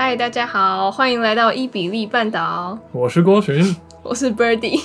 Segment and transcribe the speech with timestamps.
[0.00, 2.78] 嗨，大家好，欢迎来到伊比利半岛。
[2.92, 4.80] 我是郭洵，我是 Birdy。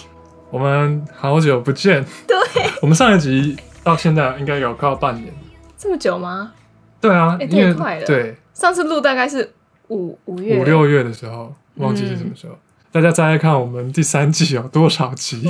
[0.49, 2.03] 我们好久不见。
[2.27, 2.35] 对，
[2.81, 5.31] 我们上一集到现在应该有快要半年。
[5.77, 6.51] 这么久吗？
[6.99, 8.05] 对啊，也太快了。
[8.07, 9.53] 对，上次录大概是
[9.89, 12.53] 五五月五六月的时候，忘记是什么时候。
[12.53, 12.57] 嗯、
[12.91, 15.47] 大家再来看我们第三季有多少集？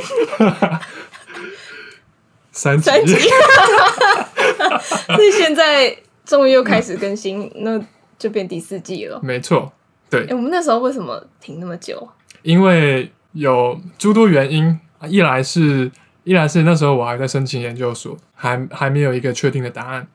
[2.52, 2.84] 三集。
[2.84, 3.16] 三集。
[5.16, 5.96] 所以现在
[6.26, 7.82] 终于又开始更新，嗯、那。
[8.24, 9.70] 就变第四季了，没错，
[10.10, 10.26] 对。
[10.30, 12.08] 我们那时候为什么停那么久？
[12.42, 15.92] 因为有诸多原因，一来是，
[16.24, 20.08] 一来是那时候我还在申请研究所，还还没有一个确定的答案。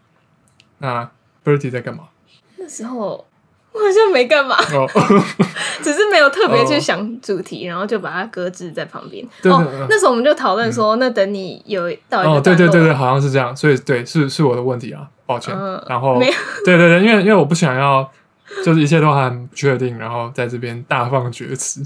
[0.79, 1.11] 那
[1.45, 2.05] Birdy 在干嘛？
[2.57, 3.27] 那时候
[3.73, 4.91] 我好像没干嘛，oh.
[5.85, 7.73] 只是没有特别去想主题，oh.
[7.73, 9.23] 然后就把它搁置在旁边。
[9.43, 15.11] 对，对，那时候我们就讨论说，嗯、那等你有到一个哦，对对对对，好像是这样，所以对，是是我的问题啊。
[15.29, 18.11] 抱歉，嗯、然后对对对，因为因为我不想要，
[18.65, 21.83] 就是一切都还不确定，然后在这边大放厥词。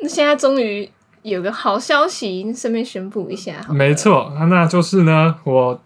[0.00, 0.88] 那现在终于
[1.22, 3.54] 有个好消息，顺便宣布一下。
[3.68, 5.82] 没错，那就是呢，我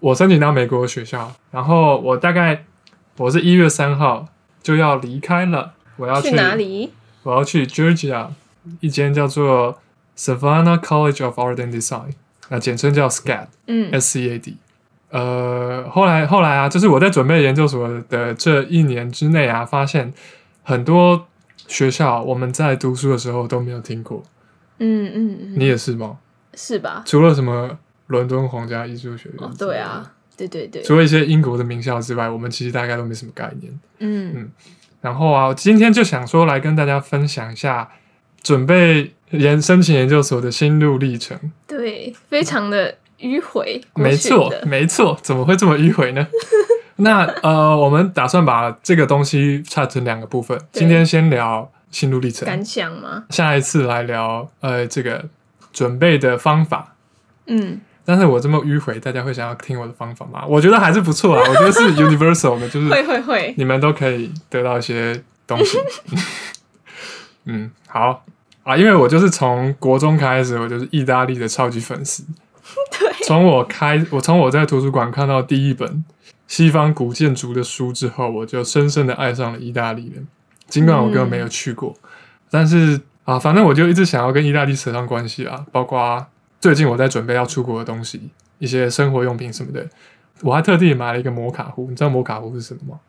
[0.00, 2.64] 我申请到美国的学校，然后我大概
[3.18, 4.26] 我是一月三号
[4.64, 6.90] 就要离开了，我要去，去哪里？
[7.22, 8.26] 我要去 Georgia
[8.80, 9.78] 一间叫做
[10.18, 12.14] Savannah College of Art and Design，
[12.48, 14.56] 那简称叫 SCAD，嗯，S C A D。
[15.12, 20.10] 呃，后来后来啊，就是我在准备研究所的这一年之内啊，发现
[20.62, 21.26] 很多
[21.68, 24.22] 学校我们在读书的时候都没有听过。
[24.78, 26.16] 嗯嗯，嗯你也是吗？
[26.54, 27.02] 是吧？
[27.04, 33.70] 除了什么伦敦皇家艺术学院，哦，对啊，对对对，除了一些英国的名校之外，我们其实大概都没什么概念。
[33.98, 34.50] 嗯嗯，
[35.02, 37.86] 然后啊，今天就想说来跟大家分享一下
[38.42, 41.38] 准备研申请研究所的心路历程。
[41.66, 42.96] 对，非常的。
[43.22, 46.26] 迂回，没错，没错，怎么会这么迂回呢？
[46.96, 50.60] 那呃，我们打算把这个东西拆成两个部分。
[50.72, 53.24] 今天先聊心路历程感想吗？
[53.30, 55.24] 下一次来聊呃这个
[55.72, 56.94] 准备的方法。
[57.46, 60.44] 嗯，但是我这么迂回，大家会想要听我的方法吗？
[60.46, 65.78] 我觉得还是不错啊， 我觉得是 universal 的，就是会会会，你们都可以得到一些东西。
[67.46, 68.24] 嗯，好
[68.62, 72.22] 啊，因为我就是从国中开始，我就是意大利的超级粉丝。
[73.26, 76.04] 从我开，我从我在图书馆看到第一本
[76.48, 80.26] 西方古建筑的书之后，我就深深的爱上了意大利人。
[80.68, 82.08] 尽管我根本没有去过，嗯、
[82.50, 85.64] 但是啊，反正我就一直想要跟意大利扯上关系啊。
[85.70, 86.26] 包括
[86.60, 89.86] 最近我在准备要出国的东西，一些生活用品什么的，
[90.40, 91.86] 我还特地买了一个摩卡壶。
[91.90, 93.00] 你知道摩卡壶是什么吗？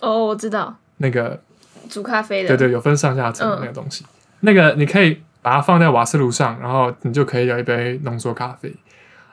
[0.00, 1.40] 哦，我知道，那个
[1.88, 4.04] 煮咖啡的，对对，有分上下层的那个东西。
[4.04, 4.08] 嗯、
[4.40, 8.74] 那个你可以把它放在瓦斯炉上，然后你就可以有一杯浓缩咖啡。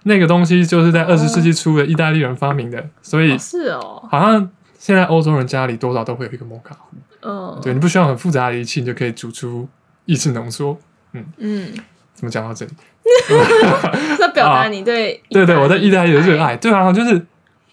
[0.04, 6.98] 那个东西就是在二十世纪初的意大利人发明的，所以是哦，好像现在欧洲人家里多少都会有一个摩卡壶。
[7.22, 9.68] 嗯，对，你不需要很复杂的仪器，你就可以煮出
[10.06, 10.78] 意式浓缩。
[11.14, 11.74] 嗯嗯，
[12.14, 12.72] 怎么讲到这里？
[14.20, 16.56] 在表达你对 对对我对意大利的热爱。
[16.56, 17.26] 对啊，就是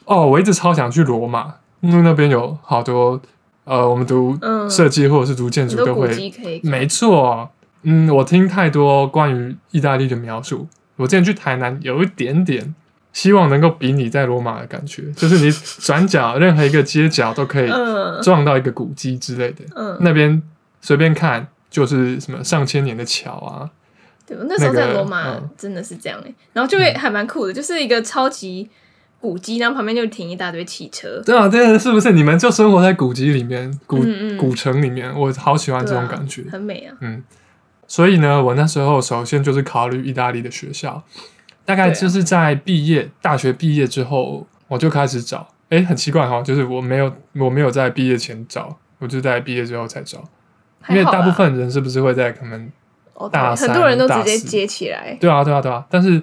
[0.05, 3.21] 哦，我一直超想去罗马，因为那边有好多
[3.65, 6.33] 呃，我们读设计或者是读建筑都会，
[6.63, 7.51] 没错。
[7.83, 10.67] 嗯，我听太多关于意大利的描述。
[10.97, 12.75] 我之前去台南，有一点点
[13.13, 15.51] 希望能够比拟在罗马的感觉， 就是你
[15.81, 17.71] 转角任何一个街角都可以
[18.23, 19.65] 撞到一个古迹之类的。
[19.75, 20.43] 嗯，那边
[20.81, 23.71] 随便看就是什么上千年的桥啊。
[24.27, 28.69] 对，那时候在罗马真的是这样哎，然后就会还蛮酷的，就是一个超级
[29.21, 31.21] 古迹，然后旁边就停一大堆汽车。
[31.27, 32.13] 对啊，对啊，是不是？
[32.13, 33.99] 你们就生活在古迹里面，古
[34.39, 36.97] 古城里面，我好喜欢这种感觉，很美啊。
[37.01, 37.23] 嗯。
[37.87, 41.03] 所以呢，我那时候首先就是考虑意大利的学校，
[41.65, 45.49] 大概就是在毕业、啊、大学毕业之后，我就开始找。
[45.69, 50.23] 哎，很奇怪哈，就是我没有我没有在毕业前找，我就在毕业之后才找。
[50.89, 52.71] 因为大部分人是不是会在可能
[53.33, 55.17] 大三、很多人都直接接起来。
[55.21, 55.85] 对啊，对啊，对啊。
[55.91, 56.21] 但是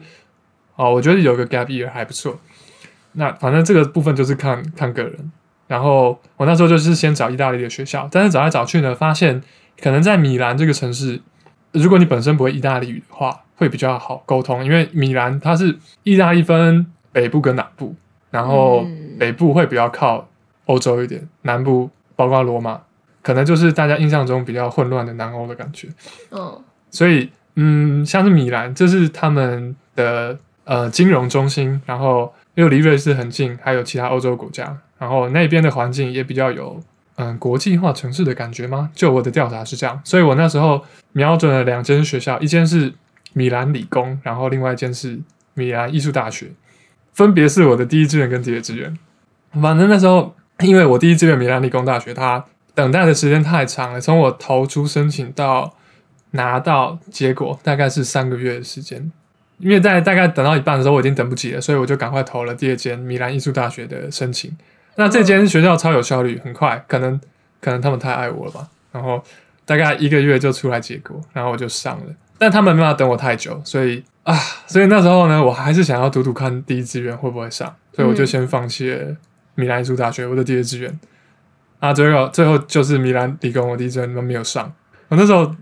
[0.76, 2.40] 哦，我觉得有个 gap year 还不错。
[3.14, 5.32] 那反正这个部分就是看看个人。
[5.68, 9.42] 然后我那时候就是先找意大利的学校，但是找来找去呢，发现
[9.82, 11.22] 可能在米兰这个城市。
[11.74, 17.96] 如果你本身不会意大利语的话，会比较好沟通，因为米兰它是意大利分北部跟南部，
[18.30, 18.86] 然后
[19.20, 20.28] 北部会比较靠
[20.66, 22.82] 欧洲一点，南部包括罗马，
[23.22, 25.88] 可能就是大家印象中比较混乱的南欧的感觉。
[26.32, 36.82] 嗯，所以嗯，像是米兰，这是他们的呃金融中心，然后又离瑞士很近，还有其他欧洲国家，然后那边的环境也比较有。
[37.24, 38.90] 嗯，国际化城市的感觉吗？
[38.96, 42.92] 就我的调查是这样，所以我那时候瞄准了两间学校，一间是
[43.34, 45.20] 米兰理工，然后另外一间是
[45.54, 46.48] 米兰艺术大学，
[47.14, 48.98] 分别是我的第一志愿跟第二志愿。
[49.52, 55.76] 反正那时候，因为我第一志愿米兰理工大学，它等待的时间太长了，从我投出申请到
[56.32, 59.12] 拿到结果，大概是三个月的时间。
[59.60, 64.52] 因为在大概等到一半的时候，我已经等不及了，所以我就赶快投了第二间米兰艺术大学的申请。
[64.96, 67.20] 那这间学校超有效率，很快，可能
[67.60, 68.68] 可能他们太爱我了吧。
[68.92, 69.24] 然后
[69.66, 72.14] 大概一个月就出来结果，然后我就上了。
[72.38, 74.36] 但他们没办法等我太久，所以啊，
[74.68, 79.16] 所以那时候呢，我还是想要赌赌看第一志愿会不会上，所以我就先放弃了
[79.56, 81.00] 米兰艺术大学我的第一志愿。
[81.80, 84.74] 啊，最后最后就是米兰理工，我第一志愿都没有上。
[85.08, 85.56] 我那时候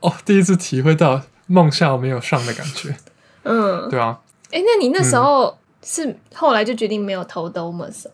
[0.00, 2.94] 哦，第一次体会到梦校没有上的感觉。
[3.42, 4.18] 嗯， 对啊。
[4.52, 8.06] 哎、欸，那你那时候是后来就决定没有投 Domus？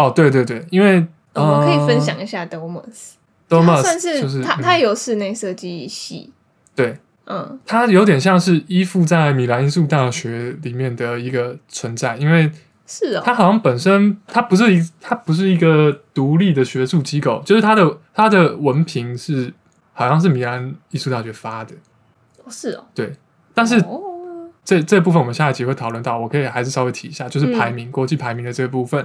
[0.00, 0.98] 哦，对对对，因为、
[1.34, 3.12] 哦、我们可以分享一下 Domus。
[3.50, 6.32] Domus 算是、就是、他，他有室内设计系。
[6.74, 12.50] 对，嗯，它有点像是依附在米兰艺术大学里面的一个存在，因为
[12.86, 19.52] 是哦，它好像本身它不是一，它不是一个独立的学术机构，就是它的它的文凭是
[19.92, 21.74] 好像是米兰艺术大学发的。
[22.48, 23.12] 是哦，对，
[23.52, 23.78] 但是。
[23.80, 24.06] 哦
[24.62, 29.04] 这这部分我们下一集会讨论到，我可以还是稍微提一下，就是排名、嗯、国际排名的这个部分。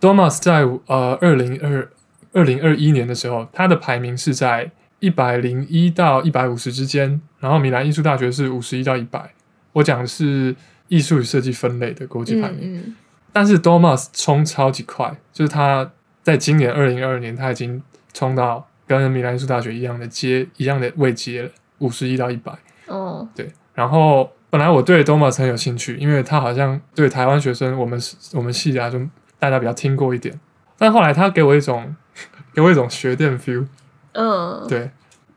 [0.00, 1.88] Domus 在呃二零二
[2.32, 9.32] 二零二一年的时候，它的排名是在一百零一到一百五十之间，然后米兰艺术大学是五十一到一百。
[9.72, 10.56] 我讲的是
[10.88, 12.96] 艺术与设计分类的国际排名，
[13.32, 15.90] 但是 Domas 冲超级快，就是他
[16.22, 17.82] 在今年二零二二年，他已经
[18.12, 22.52] 冲到跟米兰艺术大学一样的阶一样的位阶了，五十一到一百。
[22.86, 24.30] 哦，对，然后。
[24.52, 27.96] 本来我对 Domas 很有兴趣，因为他好像对台湾学生，我们
[28.32, 28.98] 我们系啊，就
[29.40, 30.38] 大家比较听过一点。
[30.78, 31.96] 但后来他给我一种
[32.54, 33.66] 给我一种学电 feel。
[34.12, 34.88] 嗯，对，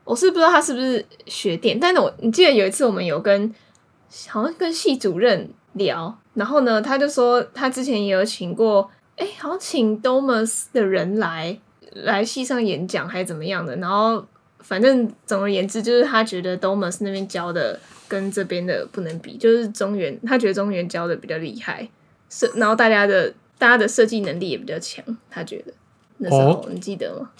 [0.04, 3.52] 我是不知道他是不是学电，但是我你记得有一次我们有跟
[4.28, 11.58] 好像跟系主任聊，然后呢，他就说他之前也有请过，哎，好像请 Domus 的人来
[11.92, 14.24] 来系上演讲还是怎么样的，然后
[14.60, 17.80] 反正总而言之，就是他觉得 Domus 那边教的。
[18.06, 21.88] 跟这边的不能比，就是中原，他觉得中原教的比较厉害，
[22.28, 25.72] 是，然后大家的大家的设计能力也比较强，他觉得
[26.18, 27.30] 那时候、哦、你记得吗？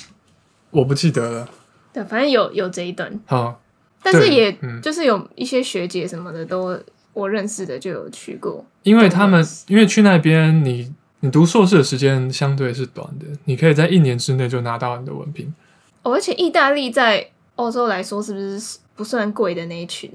[0.70, 1.48] 我不记得了。
[1.92, 3.20] 对，反正有有这一段。
[3.26, 3.60] 好，
[4.02, 6.78] 但是也、嗯、就是有一些学姐什么的都
[7.12, 15.54] 我认识的就有去过，因为他们因为去那边你你读硕士的时间相对是短的，你可以在一年之内就拿到你的文凭。
[16.02, 20.10] 哦，而且意大利在欧洲来说是不是不算贵的那一群？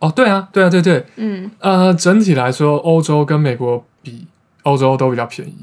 [0.00, 4.26] 哦，对啊，对啊，对对，嗯，呃，整体来说，欧洲跟美国比，
[4.62, 5.56] 欧洲都比较便宜，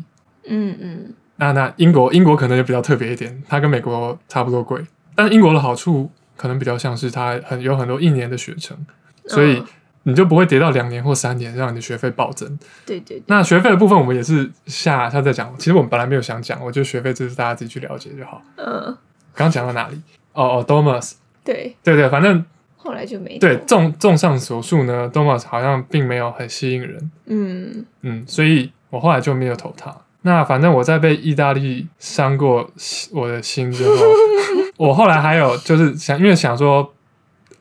[0.47, 4.81] 嗯嗯，那那英国，英国可能就比较特别一点，它跟美国差不多贵，
[5.15, 8.77] 但英国的好处可能比较像是它很有很多一年的学程，
[9.25, 9.63] 所以
[10.03, 12.47] 你就不会跌到两年或三年，让你的学费暴增。
[12.85, 18.41] 对对，对，那学费的部分我们也是下下再讲，其实我们本来没有想讲，我觉得学费这是大家自己去了解就好。
[18.55, 18.97] 嗯，
[19.35, 20.01] 刚讲到哪里？
[20.33, 21.13] 哦哦，Domus，
[21.43, 21.75] 对。
[21.83, 22.43] 对对，反正。
[22.79, 27.85] 后来就没对，综综上所述呢，Domus 好像并没有很吸引人，嗯。
[28.01, 29.95] 嗯，所以我后来就没有投他。
[30.21, 32.69] 那反正我在被意大利伤过
[33.11, 33.95] 我的心之后，
[34.77, 36.93] 我后来还有就是想，因为想说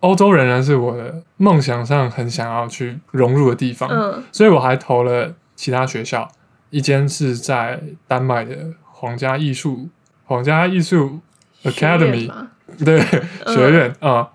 [0.00, 6.28] 欧洲仍然是我的梦想上很想要去融入的地方，嗯，所以我还投了其他学校，
[6.70, 9.88] 一间是在丹麦的皇家艺术
[10.24, 11.20] 皇家艺术
[11.62, 12.30] Academy，
[12.84, 13.00] 对，
[13.46, 14.20] 学院啊。
[14.20, 14.26] 嗯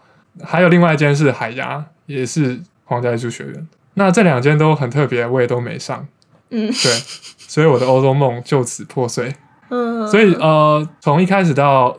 [0.45, 3.67] 还有另外一间是海牙，也是皇家艺术学院。
[3.95, 6.07] 那这两间都很特别，我也都没上。
[6.51, 6.91] 嗯，对，
[7.37, 9.33] 所以我的欧洲梦就此破碎。
[9.69, 11.97] 嗯，所以呃，从一开始到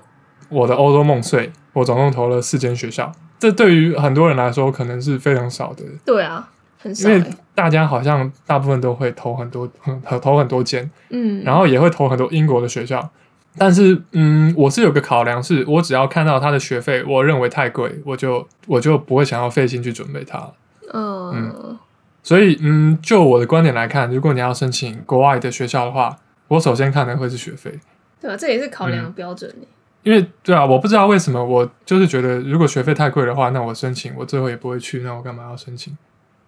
[0.48, 3.10] 我的欧洲梦碎，我总共投了四间学校。
[3.38, 5.82] 这对于很多人来说，可能是非常少的。
[6.04, 7.08] 对啊，很少。
[7.08, 9.68] 因为大家好像大部分都会投很多，
[10.22, 10.88] 投很多间。
[11.10, 13.10] 嗯，然后也会投很多英国的学校。
[13.58, 20.38] 但是，嗯，我是有个考量，是我只要看到他的学费，我认为太贵，我就我就不会想要费心去准备它。
[20.90, 21.78] Uh, 嗯，
[22.22, 26.16] 所以，嗯，就我的观点来看，如果你要申请国外的学校的话，
[26.48, 27.78] 我首先看的会是学费。
[28.20, 29.52] 对啊，这也是考量的标准。
[29.58, 29.66] 嗯。
[30.04, 35.96] 因为，对啊，我不知道为什么，我就是觉得，如果学费太贵的话，那我申请，我最后也不会去，那我干嘛要申请？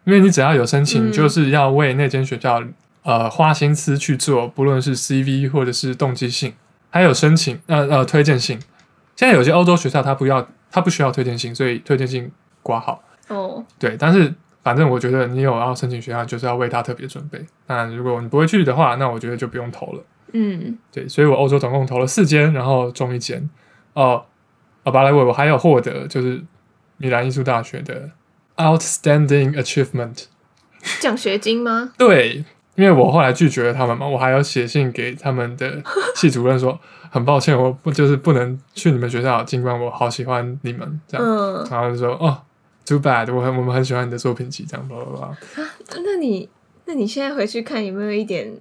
[0.04, 2.62] 因为你只要有申请，就是要为那间学校，
[3.02, 6.54] 呃，花心思去做，不论是 CV 或者是动机性。
[6.90, 8.58] 还有申请，呃呃，推荐信。
[9.16, 12.30] 现在有些欧洲学校它不要，它不需要推荐信，所以推荐信
[12.62, 13.02] 挂号。
[13.28, 13.64] 哦，oh.
[13.78, 14.34] 对，但是
[14.64, 17.40] 反正我觉得你有要申请学校，就是要为他特别准备。
[17.68, 20.02] 那如果你不会去的话，那我觉得就不用投了。
[20.32, 23.48] 嗯，对，所以我欧洲总共投了四间，然后中一间。
[23.92, 24.24] 哦，
[24.82, 26.42] 啊，巴莱维，我还有获得就是
[26.96, 28.10] 米兰艺术大学的
[28.56, 30.24] Outstanding Achievement
[31.00, 31.92] 奖学金吗？
[31.96, 32.44] 对。
[32.76, 35.80] 因为我后来拒绝了他们嘛，我还要写信给他们的
[36.16, 36.76] 系主任说，
[37.08, 42.36] 很抱歉，我不就是不能去你们学校，尽管我好喜欢你们这样，嗯、然后就说哦
[42.86, 45.38] ，too bad，我很我们很喜欢你的作品集，这样吧吧吧。
[45.96, 46.48] 那你
[46.86, 48.52] 那你现在回去看有没有一点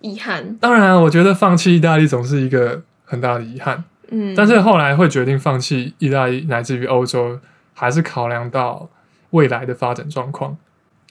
[0.00, 0.56] 遗憾？
[0.58, 7.38] 当然，我觉得放弃意大利总是一个很大的遗憾，嗯，但是后来会决定放弃意大利乃至于欧洲，
[7.74, 8.88] 还是考量到
[9.30, 10.56] 未来的发展状况。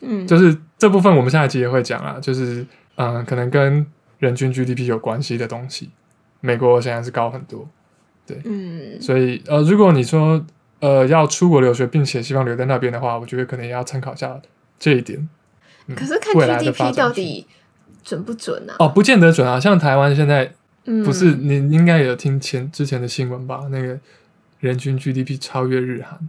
[0.02, 3.86] 嗯，就是这部分我们下一集也会讲啊，就是嗯、呃，可能跟
[4.20, 5.90] 人均 GDP 有关系的东西，
[6.42, 7.68] 美国现在是高很多，
[8.28, 10.46] 对，嗯，所以呃，如果你说
[10.80, 14.40] 呃要出国留学，并且希望留在那边的话，我觉得可能也要参考一下
[14.78, 15.28] 这一点。
[15.88, 17.46] 嗯、可是看 GDP 到底
[18.04, 18.76] 准不准啊？
[18.80, 20.54] 哦，不见得准啊，像台湾现在
[20.84, 23.68] 不是，嗯、你应该有听前之前的新闻吧？
[23.72, 23.98] 那个
[24.60, 26.20] 人均 GDP 超越日韩。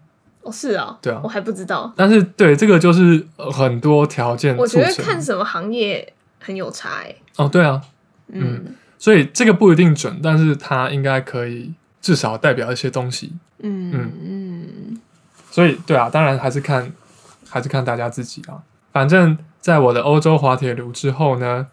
[0.43, 1.93] 哦，是啊，对啊，我还不知道。
[1.97, 4.57] 但是，对这个就是很多条件。
[4.57, 7.17] 我觉得看什么行业很有差哎。
[7.37, 7.83] 哦，对啊，
[8.29, 11.75] 嗯，嗯，所以这个不一定准，但是它应该可以
[12.06, 13.32] 至少代表一些东西。
[13.58, 15.00] 嗯嗯嗯。
[15.50, 16.92] 所以，对啊，当然还是看，
[17.50, 18.62] 还是看大家自己啊。
[18.92, 21.66] 反正，在我的欧洲滑铁卢之后呢，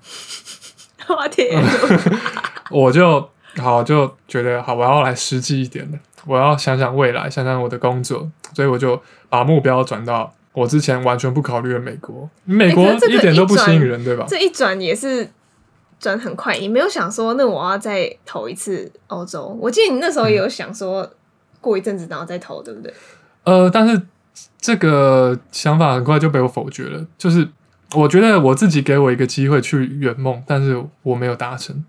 [1.06, 1.68] 滑铁卢，
[2.82, 6.00] 我就好就觉得好，我要来实际一点的。
[6.26, 9.00] 我要想想未来，想想我的工作，所以我就
[9.30, 12.28] 把目标转到我之前完全不考虑的美国。
[12.46, 14.26] 美国一点都不吸引人，对吧？
[14.28, 15.30] 这一转也是
[16.04, 19.58] 转很快，也没有想说，那我要再投一次欧洲。
[19.62, 21.10] 我记得你那时候也有想说，
[21.62, 22.94] 过一阵子然后再投，对不对？
[23.46, 24.02] 呃，但是
[24.60, 27.06] 这个想法很快就被我否决了。
[27.18, 27.48] 就是
[27.96, 31.86] 我觉得我自己给我一个机会去圆梦，但是我没有达成，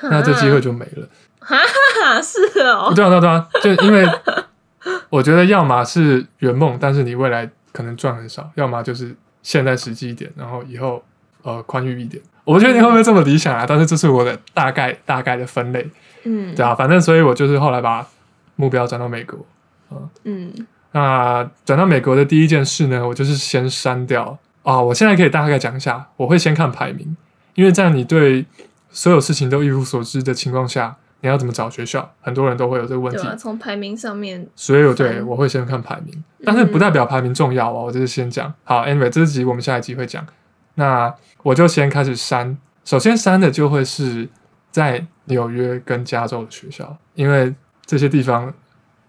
[0.00, 1.06] 那这机会就没了。
[1.38, 4.08] 哈哈，是哦，对啊，对啊，对啊，就因为
[5.10, 11.04] 我觉得，要么是圆梦，但是你未来可能赚很少；要么就是现在实际一点，然后以后
[11.42, 12.22] 呃宽裕一点。
[12.44, 15.88] 我不确定会不会这么理想啊，但是这是我的大概大概的分类，
[16.24, 18.06] 嗯，对啊，反正所以我就是后来把
[18.56, 19.38] 目标转到美国，
[19.90, 24.80] 嗯嗯，那转到美国的第一件事呢，我就是先删掉啊。
[24.80, 27.16] 我现在可以大概讲一下，我会先看排名，
[27.54, 28.44] 因为在你对
[28.90, 30.96] 所有事情都一无所知的情况下。
[31.24, 32.12] 你要怎么找学校？
[32.20, 33.22] 很多人都会有这个问题。
[33.38, 34.44] 从排名上面。
[34.56, 37.70] 所以我，对，我会先看排名，但是不代表排名重要啊。
[37.70, 38.52] 我就是先讲。
[38.64, 40.26] 好，Anyway，这集我们下一集会讲。
[40.74, 42.56] 那我就先开始删。
[42.84, 44.28] 首先删的就会是
[44.70, 48.52] 在纽约跟加州的学校，因为这些地方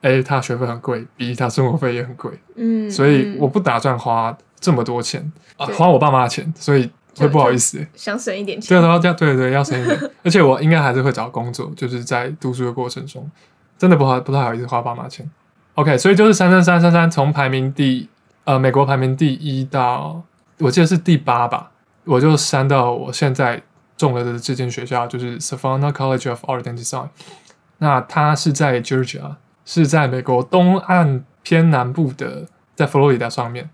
[0.01, 2.31] ，A，它学费很贵；B，它生活费也很贵。
[2.55, 2.89] 嗯。
[2.89, 6.53] 所以我不打算花这么多钱啊，花我爸妈的钱。
[6.55, 6.89] 所以。
[7.15, 8.69] 会不好意思，想省一点钱。
[8.69, 10.11] 对啊，对对对，要省一点。
[10.23, 13.29] 而且我应该还是会找工作，就是在读书的过程中，
[13.77, 15.29] 真的不好，不太好意思花爸妈钱。
[15.75, 18.09] OK，所以就是三三三三三，从排名第
[18.45, 20.23] 呃美国排名第一到
[20.59, 21.71] 我记得是第八吧，
[22.05, 23.61] 我就删到我现在
[23.97, 27.09] 中了的这间学校，就是 Savannah College of Art and Design。
[27.77, 33.69] 那它是在 Georgia，是在美国东岸偏南部的，在佛罗里达上面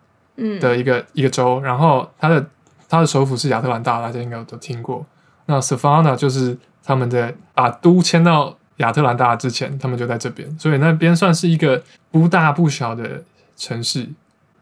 [0.59, 2.45] 的一个、嗯、一个州，然后它的。
[2.91, 5.05] 它的首府是亚特兰大，大家应该都听过。
[5.45, 13.23] 那 Savannah 就是他们在把都迁到亚特兰大之前，他们就在这边，所以那边算是一个不大不小的
[13.55, 14.09] 城市，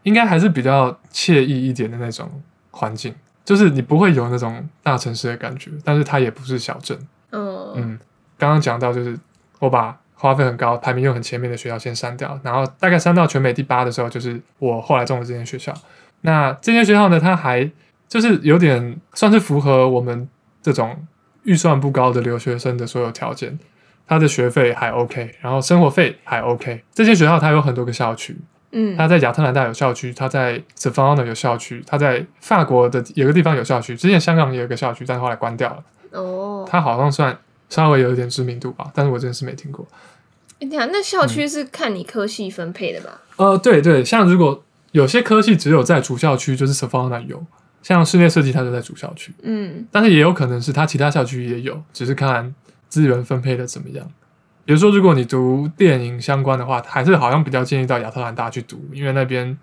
[0.02, 2.30] 应该还是比较惬意一点的那种
[2.70, 3.14] 环境，
[3.44, 6.98] 就是你不会有那种大城市的感觉，但是它也不是小镇。
[7.30, 7.98] 嗯嗯，
[8.38, 9.18] 刚刚讲到就是
[9.58, 15.74] 我把花费很高、排名又很前面的学校先删掉，然后大概删到全美第八的时候，就是我后来中的这间学校。
[16.22, 17.70] 那这间学校呢，它还
[18.08, 20.28] 就是有点算是符合我们
[20.62, 21.06] 这种
[21.44, 23.58] 预算不高的留学生的所有条件，
[24.06, 26.82] 他的学费还 OK，然后生活费还 OK。
[26.92, 28.36] 这间学校它有很多个校区，
[28.72, 35.82] 嗯，他在亚特兰大有校区，他在 Savannah 有校区，他在法国的有个地方有校区，之前香港也有个校区，但是后来关掉了。
[36.12, 37.36] 哦，他好像算
[37.68, 39.86] 稍微有一点知名度吧，但是我真的是没听过。
[40.60, 43.20] 哎呀，那校区是看你科系分配的吧？
[43.36, 47.44] 嗯、呃，对对，像如果有些科系只有在主校区，就是 Savannah 有。
[47.80, 52.52] 像室内设计，它就在主校区，嗯，但是也有可能是它其他校区也有，只是看
[52.88, 54.06] 资源分配的怎么样。
[54.68, 59.56] 比如说，如果你读电影相关的话，还是好像比较建议到亚特兰大去读，因为那边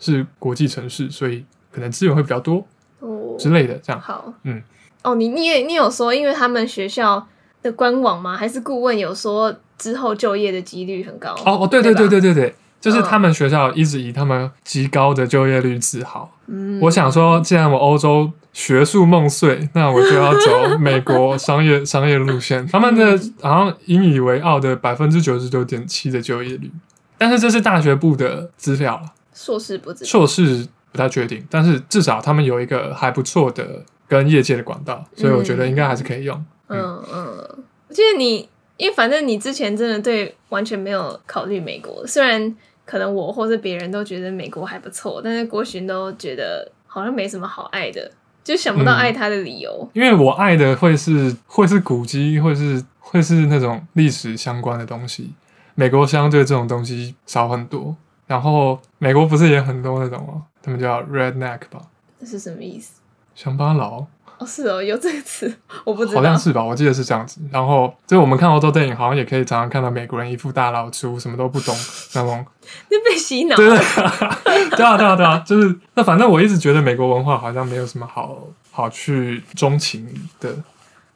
[0.00, 2.66] 是国际城市，所以可能资源会比较多
[2.98, 3.74] 哦之类的。
[3.74, 4.60] 这样好，嗯，
[5.04, 7.24] 哦，你你也你有说，因为他们学校
[7.62, 8.36] 的官网吗？
[8.36, 11.36] 还是顾问有说之后就业的几率很高？
[11.46, 12.52] 哦哦，对对对对对对。
[12.80, 16.30] 就是他们学校一直以他们极高的就业率自豪。
[16.46, 22.66] 嗯，我想说，既然我欧洲学术梦碎，那我就要走美国商业商业路线。
[22.72, 26.70] 他们的好像引以为傲的百分之九十九点七的就业率，
[27.18, 29.02] 但是这是大学部的资料，
[29.34, 36.36] 硕士不知道，硕士不太确定，但是至少他们有一个还不错的跟业界的管道，所以我觉得应该还是可以用。
[36.68, 42.56] 嗯嗯，嗯，我记得你，因为反正你之前真的对完全没有考虑美国，虽然
[42.86, 48.10] 可能我或是别人都觉得美国还不错，但是郭寻都觉得好像没什么好爱的，
[48.42, 49.70] 就想不到爱他的理由。
[49.82, 55.32] 嗯、因为我爱的会是会是古迹，会是会是那种历史相关的东西。
[55.74, 60.44] 美国相对这种东西少很多，然后美国不是也很多那种吗？
[60.62, 61.82] 他们叫 redneck 吧？
[62.20, 63.00] 这是什么意思？
[63.34, 64.06] 乡巴佬。
[64.38, 65.52] 哦，是哦，有这个词，
[65.84, 66.20] 我不知道。
[66.20, 66.62] 好像是吧？
[66.62, 67.40] 我记得是这样子。
[67.50, 71.74] 然后，就我们看欧洲电影，好像也可以常常看到美国人一副大老粗，什么都不懂
[72.14, 72.46] 那种。
[72.90, 73.56] 那被洗脑。
[73.56, 73.78] 对对
[74.76, 80.06] 对啊对啊对啊，就是那反正我一直觉得美国文化好像没有什么好好去钟情
[80.40, 80.50] 的。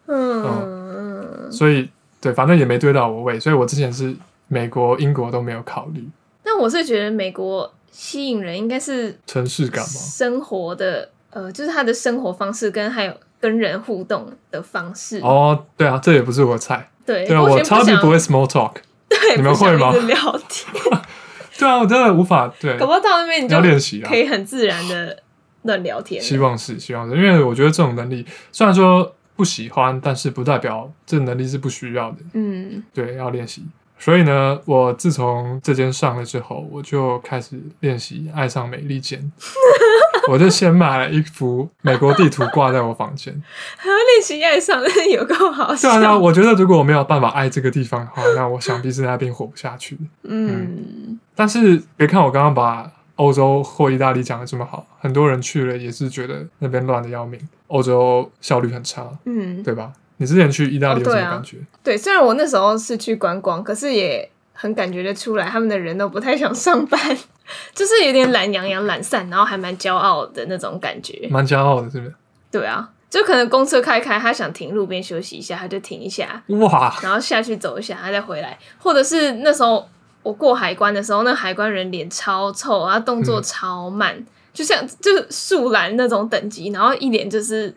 [0.07, 1.53] 嗯嗯。
[1.53, 1.89] 所以
[2.21, 4.15] 对，反正也没对到我胃，所以我之前是。
[4.49, 6.07] 美国、英国都没有考虑，
[6.43, 9.87] 但我是觉得美国吸引人应该是城市感吗？
[9.89, 15.19] 生活的，呃，就是他的生活方式跟还有跟人互动的方式。
[15.21, 16.91] 哦，对啊，这也不是我的菜。
[17.05, 18.75] 对，对啊，我超级不会 small talk。
[19.09, 19.93] 对，你们会吗？
[19.93, 20.17] 聊
[20.49, 20.73] 天。
[21.59, 22.53] 对啊，我真的无法。
[22.61, 25.23] 对，搞不好到那边你就要练习，可以很自然的
[25.63, 26.23] 乱聊天。
[26.23, 32.19] 希望是，希望是，因为我觉得这种能力虽然说不喜欢，但是不代表这能力是不需要的。
[32.35, 33.65] 嗯，对，要练习。
[33.99, 39.21] 所以呢，我自从这间上了之后，我就开始练习爱上美利坚。
[40.29, 43.35] 我就先买了一幅美国地图挂在我房间，
[43.77, 45.99] 还 要练习爱上， 那有够好笑。
[45.99, 49.99] 对啊，我觉得如果我没有办法爱这个地方的话，那我想必是在那边活不下去。
[50.23, 57.39] 嗯，嗯，但是别看我刚刚把欧洲或意大利讲的这么好，很多人去了也是觉得那边乱的要命，
[57.69, 59.93] 欧洲效率很差，嗯，对吧？
[60.19, 61.57] 你之前去意大利有什么感觉？
[61.57, 61.97] 哦，对啊？
[61.97, 64.31] 对，虽然我那时候是去观光，可是也
[64.63, 67.01] 很感觉得出来，他们的人都不太想上班，
[67.75, 71.27] 就是有点懒洋洋、懒散，然后还蛮骄傲的那种感觉。
[71.29, 72.15] 蛮骄傲的，是不是？
[72.49, 78.57] 对啊，就可能公车开开，他想停路边休息一下，他就停一下，哇，然后下去走一下，他再回来。
[78.79, 79.85] 或者是那时候
[80.23, 87.75] 我过海关的时候，那海关人脸超臭，然后动作超慢，嗯、就像就是树懒那种等级，然后一脸就是。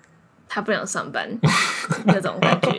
[0.56, 1.30] 他不想上班
[2.06, 2.72] 那种感觉，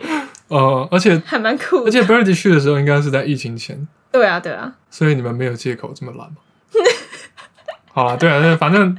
[0.47, 1.83] 呃， 而且还蛮酷的。
[1.83, 4.73] 而且 Birdy 去的时候应该是在疫情前，对啊，对啊。
[4.89, 6.37] 所以你们没有借口这么懒吗？
[7.93, 8.97] 好了，对啊，反正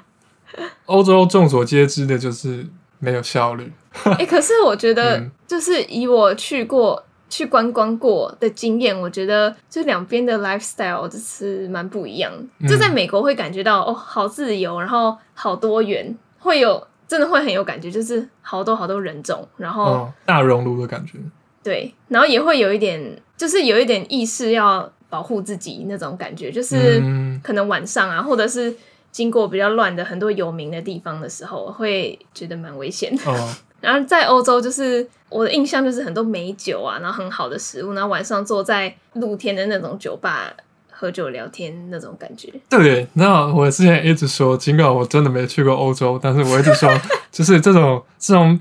[0.86, 2.64] 欧洲众所皆知的就是
[3.00, 3.72] 没有效率。
[4.04, 12.32] 哎、欸，可是我觉得，就是以我去过去观光过的经验，我觉得这两边的 lifestyle 就是蛮不一样。
[12.68, 16.86] 就在美国会感觉到哦，好自由，然后好多元，会有。
[17.08, 21.18] 真的会很有感觉，就是好多好多人种，然后、哦、大熔炉的感觉。
[21.62, 27.02] 对，然后也会有一点，就是有一点意识要保护自己那种感觉，就是
[27.42, 28.74] 可能晚上啊，或者是
[29.10, 33.22] 经过比较乱的很多有名的地方的时候，会觉得蛮危险的。
[33.30, 40.54] 哦、 然后在欧洲，就是我的印象就是很多美酒啊，然后很好的食物，然后晚上坐在露天的那种酒吧。
[41.00, 43.06] 喝酒聊天那种感觉，对。
[43.12, 46.92] 那我之前一直说，尽管我真的没去过欧洲，但是我一直说，
[47.30, 48.58] 就是这种这种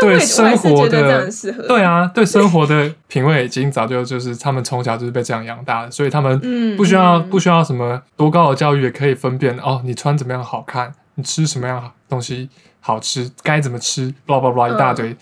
[0.00, 1.28] 对生活的，
[1.68, 6.40] 对啊，对生活的品味已经早就就是他们从小就是被这样养大的，所以他们
[6.74, 12.48] 不需要、嗯、不需要什么多高的教育也可以分辨哦，你穿怎么样好看，你吃什么样东西
[12.80, 15.16] 好吃，该怎么吃，blah blah blah 一大堆，嗯、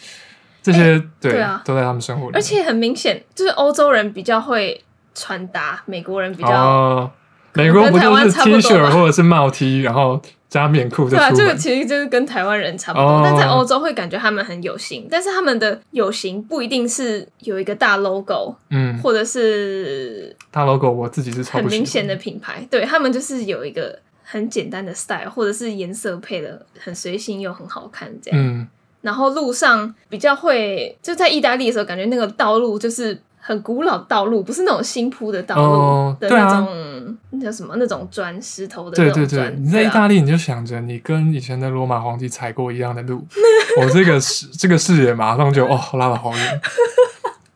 [0.62, 2.33] 这些、欸、对，对啊，都在他们生活里。
[2.37, 4.81] 而且很明显，就是欧洲人比较会。
[5.14, 7.11] 穿搭美国人比较，哦，
[7.55, 11.11] 美国不就是 T 恤或者是帽 T，然后加棉裤？
[11.11, 28.66] 对啊，这个其实就是跟台湾人差不多，哦、但在欧洲会感觉他们很有型，但是他们的有型不一定是有一个大 logo，嗯，或者是大 logo，我自己是很明显的品牌，对他们就是有一个很简单的 style，或者是颜色配的很随性又很好看这样，嗯，
[29.03, 33.20] 然后路上比较会就在意大利的时候，感觉那个道路就是。
[33.51, 37.75] 很古老的道路，不是那种新铺的道路的那种，哦啊、那叫什么？
[37.79, 38.95] 那种砖石头的。
[38.95, 43.27] 对对对，你在意大利，你就想着你跟以前的罗马皇帝踩过一样的路，
[43.83, 46.61] 我这个视这个视野马上就哦拉得好远。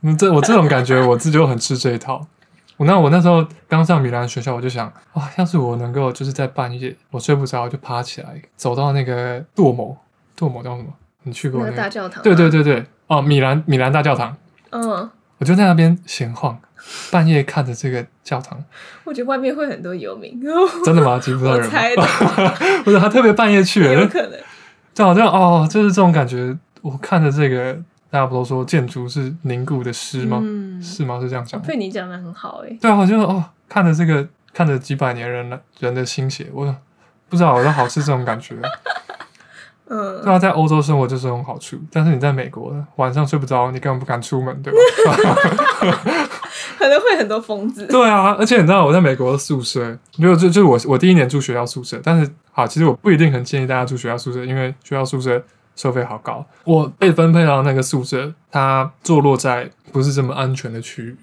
[0.02, 2.26] 嗯，这我这种感觉，我自己就很吃这一套。
[2.76, 9.96] 我那我那时候刚上米兰学校，我就想哇，要是我能够就是在半夜我睡不着，就爬起来走到那个杜某，
[10.34, 10.88] 杜某叫什么？
[11.22, 12.20] 你去过那个那个大教堂？
[12.24, 14.36] 对对对对，哦，米兰米兰大教堂。
[14.70, 15.08] 嗯。
[15.44, 16.58] 我就在那边闲晃，
[17.10, 18.58] 半夜看着这个教堂。
[19.04, 20.40] 我觉得外面会很多游民。
[20.82, 21.18] 真的吗？
[21.18, 21.66] 挤不到人。
[21.66, 22.02] 我猜的。
[22.82, 23.82] 不是，他特别半夜去。
[23.82, 24.32] 有可能。
[24.94, 26.56] 就好像哦，就是这种感觉。
[26.80, 27.74] 我看着这个，
[28.08, 30.40] 大家不都说建筑是凝固的诗吗？
[30.42, 31.20] 嗯、是吗？
[31.20, 31.60] 是这样讲。
[31.60, 32.78] 被你讲的很好诶。
[32.80, 36.74] 对啊，我就哦，看着这个，看着几百年人人的心血，我
[37.28, 38.56] 不知道，我都好是这种感觉。
[39.86, 44.78] 嗯，对啊，在欧洲生活就是这种好处，但是你在美国晚上睡不着，你根本不敢出门，对吧？
[46.78, 47.86] 可能会很多疯子。
[47.92, 55.42] 对啊，而且你知道我在美国的宿舍，就就就我我第一年住学校宿舍，但是好，其实我不一定很建议大家住学校宿舍，因为学校宿舍
[55.76, 56.44] 收费好高。
[56.64, 61.16] 我被分配到那个宿舍，它坐落在不是这么安全的区域。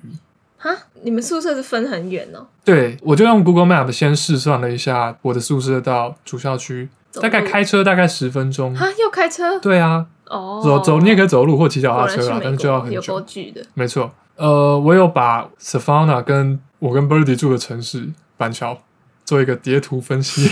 [0.58, 0.69] 哈，
[1.02, 2.45] 你们宿舍是分很远哦？
[2.63, 6.88] 对，我就用 Google Map 先试算了一下我的宿舍到主校区，
[7.19, 8.74] 大概开车大概十分钟。
[8.76, 9.60] 啊，又开车？
[9.60, 13.13] 对啊，哦，走走你也可以走路或骑脚踏车啊，但是就要很久。
[13.15, 13.65] 有的。
[13.74, 18.78] 没错，呃，我有把 Savannah 跟我跟 Birdy 住的城市板桥
[19.26, 20.50] 做一个叠图分析，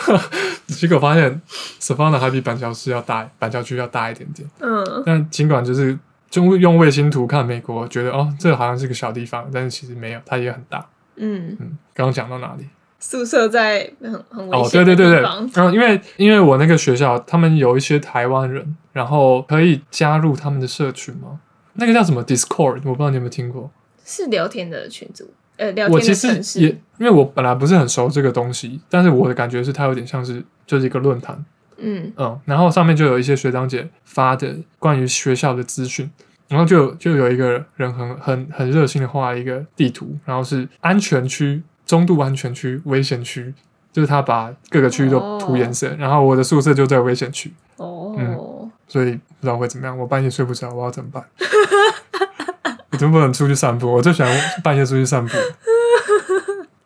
[0.68, 1.40] 结果发现
[1.80, 4.48] Savannah 还比板桥市要大，板桥区要大一点点。
[4.60, 5.98] 嗯，但尽管就是。
[6.30, 10.84] 就用卫星图看美国，觉得哦，这好像是个小地方，但是其实没有，它也很大。
[11.16, 12.66] 嗯嗯，刚刚讲到哪里？
[12.98, 14.60] 宿舍在很很危险的地方。
[14.62, 15.20] 哦，对对对对。
[15.22, 21.40] 然后因为因为我那个学校，他们有一些台湾人，然后可以加入他们的社群吗？
[21.74, 22.80] 那个叫什么 Discord？
[22.84, 23.70] 我不知道你有没有听过。
[24.04, 26.60] 是聊天的群组，呃，聊天的城市。
[26.60, 31.44] 也因为我本来不是很熟这个东西，但是我的感觉是它有点像是就是一个论坛。
[31.76, 36.10] 嗯嗯，然后上面就有一些学长姐发的关于学校的资讯，
[36.48, 43.52] 然后就就有一个人很很很热心的画了一个地图，然后是安全区、中度安全区、危险区，
[43.90, 47.50] 就是他把各个区域都涂颜色，哦、然后我的宿舍就在危险区。
[47.78, 51.24] 哦，嗯，所以不知道会怎么样，我半夜睡不着，我要怎么办？
[52.92, 54.30] 我真不能出去散步，我最喜欢
[54.62, 55.32] 半夜出去散步。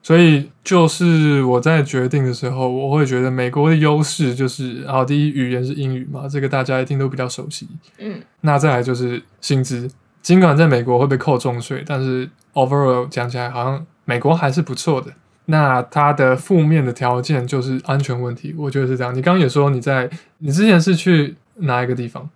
[0.04, 7.68] 所以就是我在决定的时候，我会觉得美国的优势就是，好，第一语言是英语嘛，这个大家一定都比较熟悉。
[7.98, 15.12] 嗯，那再来就是薪资，尽管在美国会被扣重税，但是 overall 讲起来好像美国还是不错的。
[15.46, 19.12] 那它的负面的条件就是安全问题，我觉得是这样。
[19.14, 22.28] 你刚刚也说你在，你之前是去哪一个地方？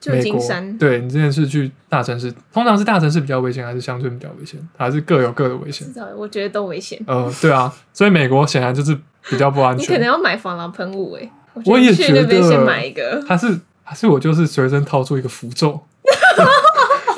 [0.00, 5.86] 旧金山，对，你之前是去大城市，通常是大城市比较危险，还是乡村比较危险，还是各有各的危险？
[6.16, 7.00] 我觉得都危险。
[7.06, 8.98] 呃，对啊，所以美国显然就是
[9.30, 9.84] 比较不安全。
[9.84, 11.30] 你可能要买防狼喷雾诶，
[11.66, 12.08] 我也觉得。
[12.08, 13.24] 去那边先买一个。
[13.28, 15.80] 还是还是我就是随身掏出一个符咒，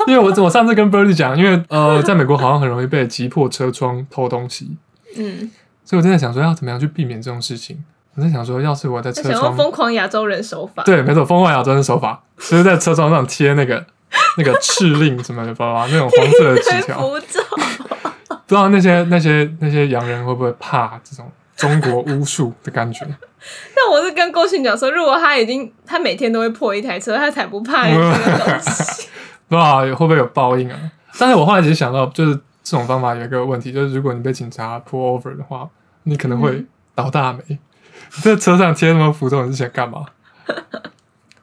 [0.07, 4.77] 因为我我上次跟 Birdy 讲，因为呃，在美国好像很容易被击破车窗偷东西，
[5.17, 5.51] 嗯，
[5.83, 7.83] 所以我真的想说要怎么样去避免这种事情。
[8.15, 13.85] 我在想说，要是我在车窗，疯狂亚洲人手法，对，没错，疯狂亚洲人手法，就是在车窗上贴那个
[14.37, 17.19] 那个敕令什么的，吧吧，那种黄色的 纸条，不
[18.47, 23.05] 知道那些那些那些洋人会不会怕这种中国巫术的感觉？
[23.75, 29.09] 但我是跟郭信讲说，如果他已经他每天都会破一台车，他才不怕这个东西。
[29.47, 30.79] 不知道会不会有报应啊？
[31.19, 35.69] 但是我后来其实想到，就是这种方法有一个问题，就是如果你被警察 pull over 的话，
[36.03, 37.43] 你可能会倒大霉。
[37.49, 37.59] 嗯
[38.21, 40.05] 在车上贴那么符咒，你是想干嘛？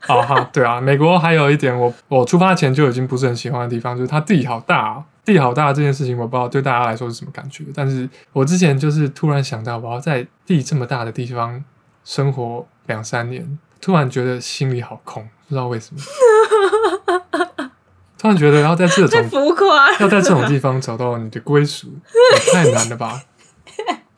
[0.01, 7.65] 好 哈，对啊，美国还有一点我，我出发前就已经不是很喜欢的地方，就是它地好大啊，地好大这件事情，我不知道对大家来说是什么感觉。
[7.75, 11.63] 但是我之前就是突然想到，我要在地这么大的地方
[12.05, 16.01] 生活两三年，突然觉得心里好空，不知道为什么。
[18.23, 21.89] 突然觉得要在这种 浮夸，要在这种地方找到你的归属，
[22.33, 23.21] 也太难了吧？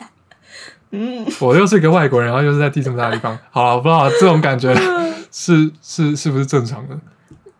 [0.92, 4.74] 嗯，我又是一个外国人，然后又是在地这么大的地方，好了，我不知道这种感觉
[5.32, 6.94] 是是是不是正常的？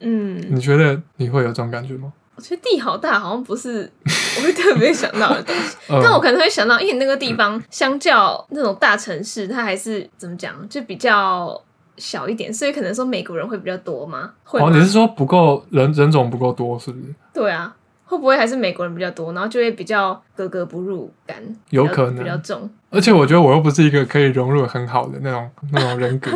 [0.00, 2.12] 嗯，你觉得你会有这种感觉吗？
[2.36, 3.90] 我觉得地好大，好像不是
[4.36, 11.58] 我会特别想到的东西，但我可能会想到，因为那个地方相较那种大城市，它还是怎么讲，就比较
[11.96, 14.32] 小一点，所以可能说美国人会比较多吗？
[14.44, 14.66] 会吗？
[14.66, 17.14] 哦，你是说不够人人种不够多，是不是？
[17.32, 17.74] 对啊。
[18.06, 21.36] 会不会还是美国人比较多，然后就会比较格格不入感，
[21.70, 22.68] 有可能比较重。
[22.90, 26.30] 而且我觉得我又不是一个可以融入很好的那种那种人格。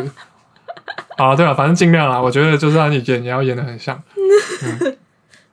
[1.15, 2.19] 好， 对了，反正尽量啦。
[2.19, 4.01] 我觉得就是让你演，你要演的很像。
[4.81, 4.97] 嗯，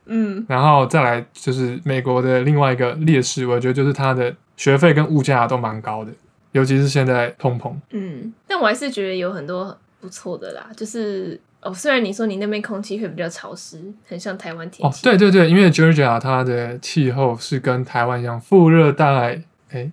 [0.07, 6.11] 嗯，然后再来就是美国的另外一个劣势，我觉得就是它的学费跟物价都蛮高的，
[6.51, 7.71] 尤其是现在通膨。
[7.91, 11.39] 嗯，但我还是觉得有很多不错的啦，就是。
[11.59, 14.97] 哦，虽然你说你那边空气会比较潮湿，很像台湾天气。
[14.97, 19.41] 哦，对对对，因为 Georgia 它的气候是跟台湾一样，副热带。
[19.71, 19.91] 哎，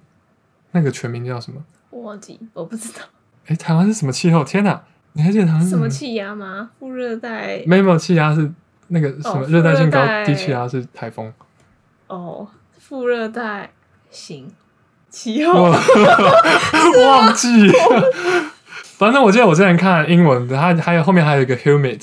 [0.73, 1.65] 那个全名叫什么？
[1.89, 3.01] 我忘记，我不知道。
[3.47, 4.45] 哎，台湾是什么气候？
[4.45, 5.89] 天哪，你还记得台湾是什么？
[5.89, 6.71] 气压吗？
[6.79, 7.65] 副热带？
[7.67, 8.53] 没有没有，气压是
[8.89, 11.33] 那个什么热带性高低气压是台风。
[12.09, 12.47] 哦，
[12.79, 13.73] 副热带
[14.11, 14.53] 型
[15.09, 15.63] 气候，
[17.09, 17.73] 忘记。
[19.05, 22.03] 反正我记得我之前看英文的，它还有后面还有一个 humid，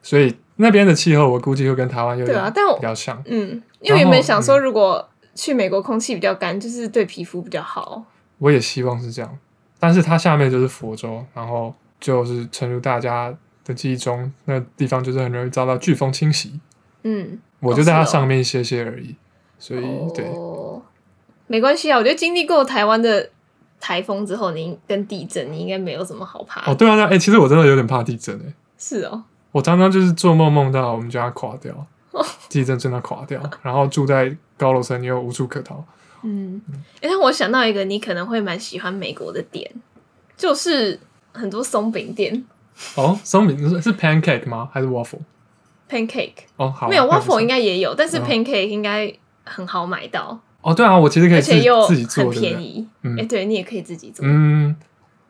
[0.00, 3.20] 所以那边的气候我估计会跟台湾有点比较像。
[3.26, 8.04] 嗯，因为原本想说如果去美国空气比较干，就是对皮肤比较好。
[8.38, 9.38] 我也希望是这样，
[9.80, 16.60] 但是它下面就是佛州，然后就是沉入大家的记忆中，那地方就是很容易遭到飓风侵袭。
[17.02, 19.16] 嗯，我就在它上面歇歇而已，哦、
[19.58, 20.24] 所以、哦、对，
[21.48, 21.98] 没关系啊。
[21.98, 23.30] 我觉得经历过台湾的
[23.80, 26.70] 台风之后，你跟地震，你应该没有什么好怕。
[26.70, 28.54] 哦，对啊，对啊，哎、欸，其实我真的有点怕地震诶。
[28.78, 31.74] 是哦，我常常就是做梦梦到我们家垮掉，
[32.12, 35.82] 哦、 地震真的垮掉，然后住在高楼层，你又无处可逃。
[36.22, 36.60] 嗯，
[37.00, 39.70] 哎、欸，我想到一个你可能会蛮喜欢美国的点，
[40.36, 41.00] 就是
[41.32, 42.44] 很多松饼店。
[42.96, 44.68] 哦，松饼是 pancake 吗？
[44.72, 46.32] 还是 waffle？pancake。
[46.56, 49.12] 哦，好，没有 waffle 应该也有，但是 pancake 应该
[49.44, 50.38] 很好买到。
[50.62, 52.86] 哦，对啊，我其实可以自己做，很便宜。
[52.96, 54.24] 哎、嗯欸，对你也可以自己做。
[54.26, 54.76] 嗯，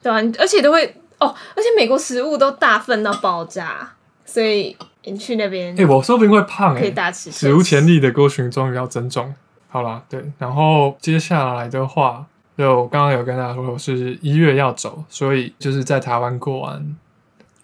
[0.02, 0.84] 对啊，而且都会
[1.18, 3.92] 哦，而且美国食物都大份到爆炸，
[4.24, 7.30] 所以你去那边，哎，我说不定会胖哎，可以大吃。
[7.30, 9.32] 史无前例的郭群终于要增重。
[9.68, 12.26] 好啦，对，然后接下来的话，
[12.58, 16.96] 就刚刚有跟大家说，我是一月要走，所以就是在台湾过完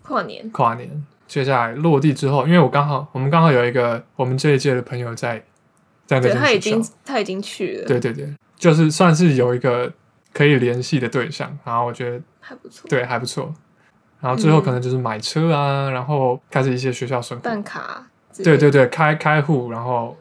[0.02, 1.05] 跨年，跨年。
[1.26, 5.42] 接下来落地之后，因为我刚好，我们刚好有一个我们这一届的朋友在，
[6.07, 9.92] 在那间，他已经他已经去了，对对对，就是算是有一个
[10.33, 13.53] 可以联系的对象，然后我觉得还不错，对，还不错。
[14.21, 18.07] 然后最后可能就是买车啊，嗯、然后开始一些学校生活，办卡，
[18.42, 20.16] 对对对，开开户，然后。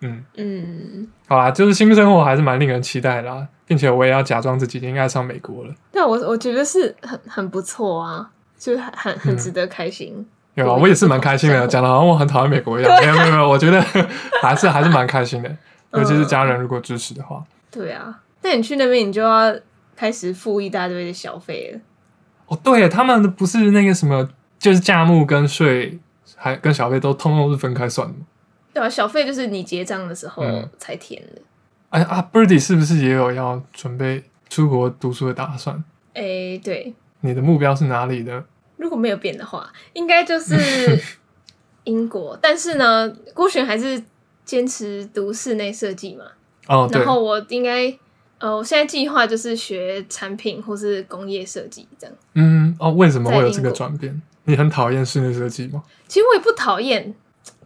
[0.00, 0.24] 嗯。
[0.36, 5.74] 嗯，好啦，就是新生活还是蛮令人期待的啦，并且我也要假装自己应该上美国了。
[5.90, 10.14] 对，我我觉得是很很不错啊，就是很很值得开心。
[10.16, 10.26] 嗯、
[10.64, 13.00] 有啊，我也是蛮开心的，讲的好像我很讨厌美国一样。
[13.00, 13.80] 没有没有没有，我觉得
[14.42, 15.56] 还是还是蛮开心的，
[15.92, 17.36] 尤其是家人如果支持的话。
[17.38, 19.54] 嗯、对啊，那你去那边，你就要
[19.96, 21.80] 开始付一大堆的小费了。
[22.46, 25.98] 哦，对，他们不是那个什么，就是价目跟税
[26.36, 28.14] 还跟小费都通通是分开算的？
[28.74, 30.44] 对啊，小费就是你结账的时候
[30.78, 31.42] 才填的。
[31.90, 35.82] 哎、嗯、啊，Birdy 是不是也有要准备出国读书的打算？
[36.14, 36.94] 哎、欸，对。
[37.20, 38.44] 你的目标是哪里呢？
[38.78, 40.56] 如果没有变的话，应该就是
[41.84, 42.38] 英国。
[42.40, 44.02] 但是呢，郭璇还是
[44.44, 46.24] 坚持读室内设计嘛。
[46.66, 46.98] 哦，对。
[47.00, 47.92] 然后我应该，
[48.38, 52.16] 呃，我现在计划就是学产品或是工业设计这样。
[52.34, 54.22] 嗯，哦，为什么会有这个转变？
[54.44, 55.82] 你很讨厌室内设计吗？
[56.06, 57.14] 其实我也不讨厌。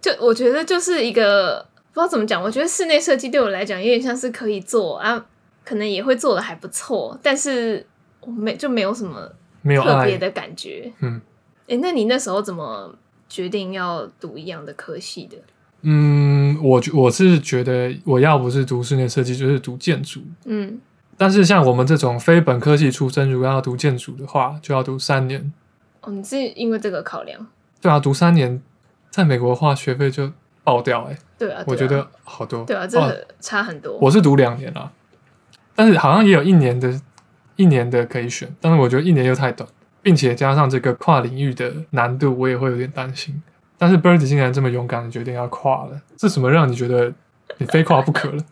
[0.00, 5.24] 就我觉得就是一个不知道怎么讲，我觉得室内设计对我来讲有点像是可以做啊，
[5.64, 7.86] 可能也会做的还不错，但是
[8.20, 9.30] 我没就没有什么
[9.62, 10.92] 特别的感觉。
[11.00, 11.20] 嗯，
[11.62, 12.94] 哎、欸，那你那时候怎么
[13.28, 15.36] 决定要读一样的科系的？
[15.82, 20.20] 嗯，我我是觉得我要不是读室内设计，就是读建筑。
[20.44, 20.80] 嗯，
[21.16, 25.52] 但是像我们这种非本科系出身，如果要读建筑的话，就要读三年。
[26.02, 27.46] 哦，你是因为这个考量？
[27.80, 28.62] 对啊，读三年。
[29.10, 30.32] 在美国的话，学费就
[30.64, 31.18] 爆掉哎、欸。
[31.38, 32.64] 对啊，我觉得好多。
[32.64, 33.98] 对啊，这个差很多。
[33.98, 34.90] 我是读两年啦，
[35.74, 36.98] 但是好像也有一年的，
[37.56, 39.68] 一年的可以选，但是我觉得一年又太短，
[40.02, 43.42] 并且加上这个跨领域的难度，我也会有点担心。
[43.78, 47.12] 但是 Birdy 竟然这么勇敢的决定要跨了，是什么让你觉得
[47.58, 48.44] 你非跨不可了？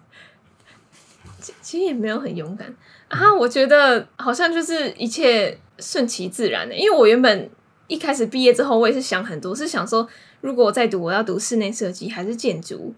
[1.61, 2.75] 其实也没有很勇敢
[3.09, 7.51] 啊，我觉得好像就是一切顺其自然的，因为我原本
[7.87, 10.09] 一开始毕业之后，我也是想很多，是想说。
[10.43, 12.95] 如果我再读，我要读室内设计还是建筑，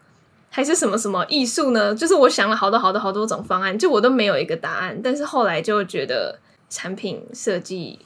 [0.54, 1.94] 还是什么什么艺术呢？
[1.94, 5.00] 就是我想了好多好多好多种方案，就我都没有一个答案。
[5.02, 6.38] 但是后来就觉得
[6.68, 7.98] 产品设计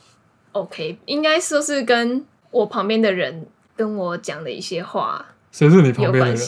[0.52, 6.38] OK，应该说是跟我旁边的人跟我讲的一些话，谁是你旁边的人？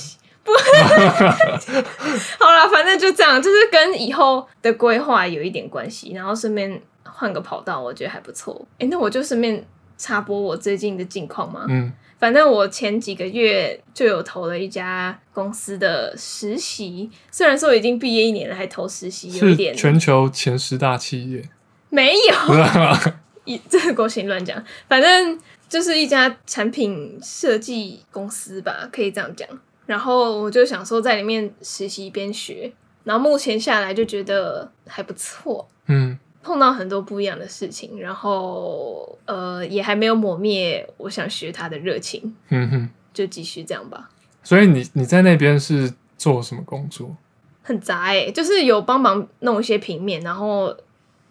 [0.45, 0.53] 不，
[2.39, 6.13] 好啦，反正就这样，就是跟以后的规划有一点关系。
[6.15, 8.65] 然后顺便换个跑道，我觉得还不错。
[8.75, 11.67] 哎、欸，那我就顺便插播我最近的近况嘛。
[11.69, 11.93] 嗯。
[12.19, 21.49] 反正我前几个月就有投了一家公司的实习，虽然说已经毕业一年了，还投实习，有一点全球前十大企业
[21.91, 22.95] 没有，
[23.47, 29.49] 一这个国情乱讲，反正就是一家产品设计公司吧，可以这样讲。
[29.87, 32.71] 然后我就想说在里面实习边学，
[33.05, 36.19] 然后目前下来就觉得还不错，嗯。
[36.43, 42.35] 碰到很多不一样的事情，然后呃，也还没有抹灭我想学他的热情。
[42.49, 44.11] 嗯哼，就继续这样吧。
[44.43, 47.17] 所以你你在那边是做什么工作？
[47.63, 50.75] 很杂哎、欸，就是有帮忙弄一些平面，然后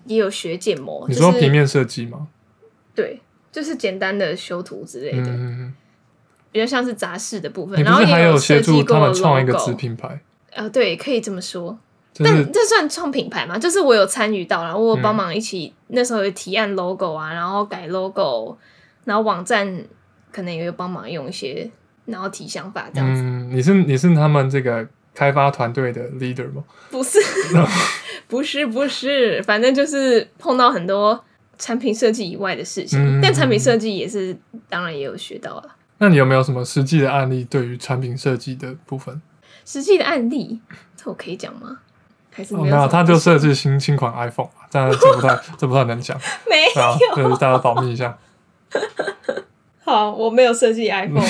[0.06, 1.04] 也有学建模。
[1.10, 2.28] 你说平面设计吗？
[2.94, 3.20] 对，
[3.52, 5.74] 就是简单的修图之类的，嗯哼，
[6.52, 7.80] 比较像是杂事的部分。
[7.80, 10.22] 你不是还有协助他们创一个子品牌？
[10.52, 11.80] 呃，对，可以这么说。
[12.24, 13.58] 但这算创品牌吗？
[13.58, 18.58] 就是我有参与到，然后我帮忙一起，嗯、那时候有提案 logo 啊，然后改 logo，
[19.06, 19.84] 然后网站
[20.32, 21.70] 可能也有帮忙用一些，
[22.06, 23.22] 然后提想法这样子。
[23.22, 26.64] 嗯，你是你是他们这个开发团队的 leader 吗？
[26.90, 27.20] 不是，
[28.28, 31.24] 不是，不是，反正就是碰到很多
[31.58, 34.38] 产品设计以外的事情，嗯、但产品设计也是
[34.70, 35.76] 当然也有学到了。
[36.00, 39.20] 那你有没有什么实际的案例对于产品设计的部分？
[39.66, 40.62] 实际的案例，
[40.96, 41.80] 这我可以讲吗？
[42.38, 42.78] 还是没有、哦？
[42.78, 46.16] 没有，他就设计新新款 iPhone，但这不太这不太能讲。
[46.48, 48.16] 没有，就是大家保密一下。
[49.84, 51.26] 好，我没有设计 iPhone。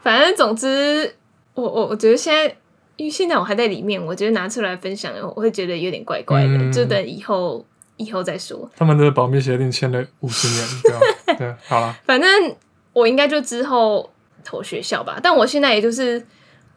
[0.00, 1.14] 反正总之，
[1.52, 2.56] 我我我觉得现在，
[2.96, 7.62] 因为现在我还在里面，我觉得拿出来分享，我会觉得有点怪怪的，嗯、就等以后
[7.98, 8.70] 以后再说。
[8.74, 10.98] 他们的保密协定签了五十年，对吧？
[11.36, 11.94] 对，好了。
[12.06, 12.56] 反正
[12.94, 14.10] 我应该就之后
[14.42, 16.24] 投学校吧，但我现在也就是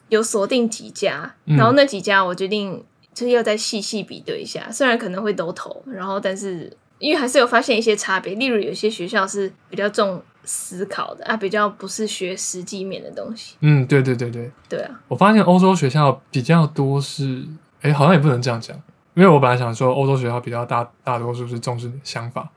[0.09, 2.83] 有锁定几家，然后那几家我决定
[3.15, 6.71] 就是要再细细比对一下，虽然可能会都投，然后但是。
[6.97, 13.57] 因为还是有发现一些差别，例如有些学校是比较重思考的啊，比较不是学实际面的东西。
[13.59, 14.97] 嗯，对对对对，对啊。
[15.09, 17.45] 我发现欧洲学校比较多是，
[17.81, 18.75] 哎，好像也不能这样讲，
[19.13, 22.49] 因为我本来想说欧洲学校比较大大多数是重视你的想法，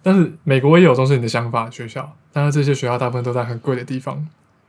[0.00, 4.24] 但是美国也有重视你的想法的学校，但是这些学校大部分都在很贵的地方，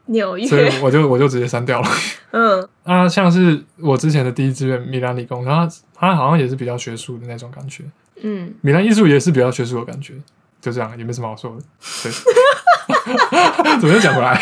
[0.06, 1.88] 纽约，所以我就我就直接删掉了。
[2.32, 7.84] 嗯，啊， 像是我之前的第一志愿米兰理工，然后它好像也是比较学术的那种感觉。
[8.22, 10.14] 嗯，米兰艺术也是比较学术的感觉，
[10.62, 11.64] 就这样，也没什么好说的。
[12.04, 12.12] 对，
[13.80, 14.40] 怎么又讲回来？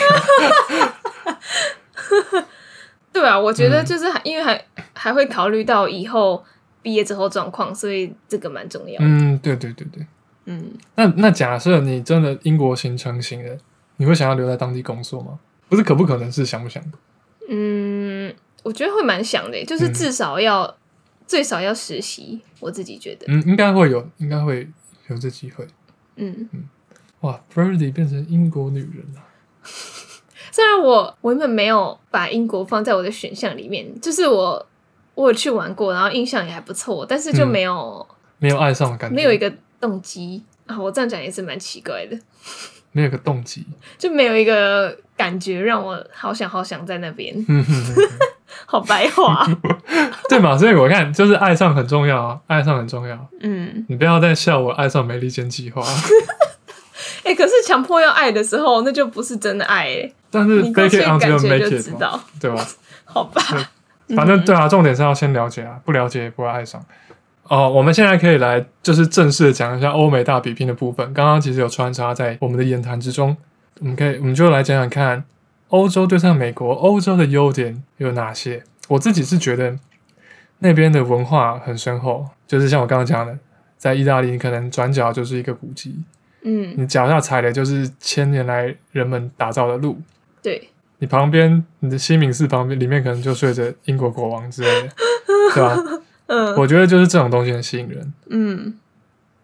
[3.14, 6.44] 对啊，我觉得就是因为还还会考虑到以后
[6.82, 9.06] 毕业之后状况，所以这个蛮重要的。
[9.06, 10.06] 嗯，对对对对，
[10.46, 10.74] 嗯。
[10.96, 13.58] 那那假设你真的英国行成型了，
[13.98, 15.40] 你会想要留在当地工作吗？
[15.72, 16.84] 不是可不可能，是想不想？
[17.50, 18.32] 嗯，
[18.62, 20.62] 我觉得会蛮想的，就是至少要。
[20.66, 20.76] 嗯
[21.32, 24.68] 最少要实习，我自己觉得，嗯，应该会有，应该会
[25.08, 25.66] 有这机会，
[26.18, 26.68] 嗯嗯，
[27.22, 29.24] 哇，Birdy 变成英国女人了。
[30.52, 34.68] 虽然我我原本没有把英国放在我的选项里面，就是我
[35.16, 40.78] 我有去玩过，然后印象也还不错，但是就没有、嗯、没有爱上的感觉，没有一个动机啊。
[40.78, 42.20] 我这样讲也是蛮奇怪的，
[42.92, 43.66] 没有一个动机，
[43.98, 47.34] 就没有一个感觉让我好想好想在那边。
[48.66, 49.48] 好白话，
[50.30, 50.58] 对嘛？
[50.58, 53.28] 所以我看就是爱上很重要啊，爱上很重要。
[53.40, 55.82] 嗯，你不要再笑我爱上美利坚计划。
[57.24, 60.12] 哎、欸，可是强迫要爱的时候，那就不是真的爱哎。
[60.30, 62.66] 但是 fake it until make it 知道，对吧？
[63.06, 63.42] 好吧，
[64.16, 66.84] 反正对啊，重点是要先了解啊，不了解也不会爱上。
[67.52, 71.14] 哦，我们现在可以来就是正式的讲一下欧美大比拼的部分。
[71.14, 73.36] 刚刚其实有穿插在我们的言谈之中，
[73.82, 75.26] 我们可以我们就来讲讲看。
[75.68, 78.64] 欧洲对上美国，欧洲的优点有哪些？
[78.90, 79.78] 我自己是觉得
[80.60, 83.38] 那边的文化很深厚，就是像我刚刚讲的，
[83.78, 85.96] 在意大利，你可能转角就是一个古迹，
[86.44, 89.98] 嗯，你脚下踩的就是千年来人们打造的路，
[90.42, 94.90] 对，你旁边你的西敏寺旁边里面可能就睡着英国国王之类的，
[95.54, 95.78] 对吧？
[96.32, 98.74] 嗯，我觉得就是这种东西很吸引人，嗯。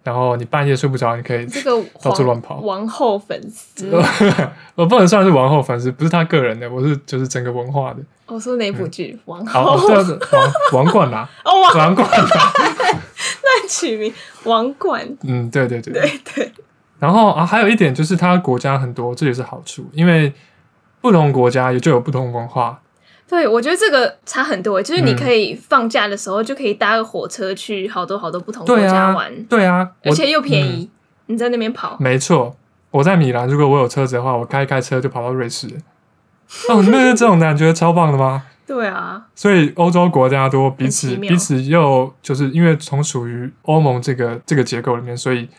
[0.04, 2.62] 然后你半夜睡不着，你可以这个到处乱跑。
[2.62, 3.92] 王后粉丝，
[4.74, 7.98] 我不能算是王后粉丝，不是他个人的，我是就是整个文化的。
[8.28, 9.20] 我说哪部剧？
[9.26, 9.86] 王后，王
[10.72, 14.14] 王冠啦，哦，王冠啦，乱取名
[14.46, 15.06] 王冠。
[15.24, 16.52] 嗯，对对对对对。
[17.00, 20.32] 然后啊，还有一点就是，他国家很多，这也是好处，因为
[21.02, 22.80] 不同国家也就有不同文化。
[23.30, 31.98] 对，我觉得这个差很多，就是你可以放假的时候就可以搭个火车去好多好多不同国家玩，对啊，对啊，而且又便宜，嗯、你在那边跑。
[32.00, 32.56] 没错，
[32.90, 35.68] 我在米兰，如果我有车子的话，我开开车就跑到瑞士。
[36.70, 38.44] 哦，你不觉得这种感觉超棒的吗？
[38.66, 45.50] 对啊，所以欧洲国家多彼此彼此又就是因为从属于欧盟这个这个结构里面，所以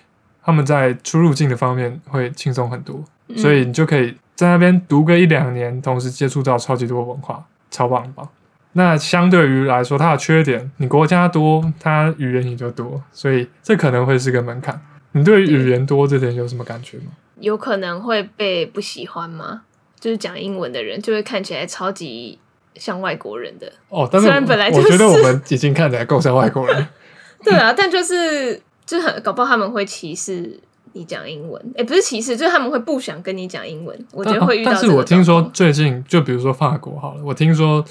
[0.43, 7.45] 他们在出入境的方面会轻松很多，嗯、所以你就可以在那边读个一两年，同时接触到超级多文化。
[7.71, 8.29] 超棒棒！
[8.73, 14.81] 那相对于来说，它的缺点，你国家多，它语言也就多，所以这可能会是个门槛。
[15.13, 17.07] 你对于语言多这点有什么感觉吗？
[17.41, 19.63] 有可能会被不喜欢吗？
[19.99, 22.39] 就是讲英文的人就会看起来超级
[22.75, 24.09] 像外国人的哦。
[24.11, 26.87] 但是虽然本来、就是、我觉得我们已经看起来够像外国人。
[27.43, 30.61] 对啊，但就是就很搞不好他们会歧视。
[30.93, 34.07] 你讲英文，哎、欸，不是歧视，就是他们会不想跟你讲英文。
[34.13, 34.83] 我觉得会遇到这个。
[34.83, 37.85] 但是我听说最近，就比如说法国好了，我听说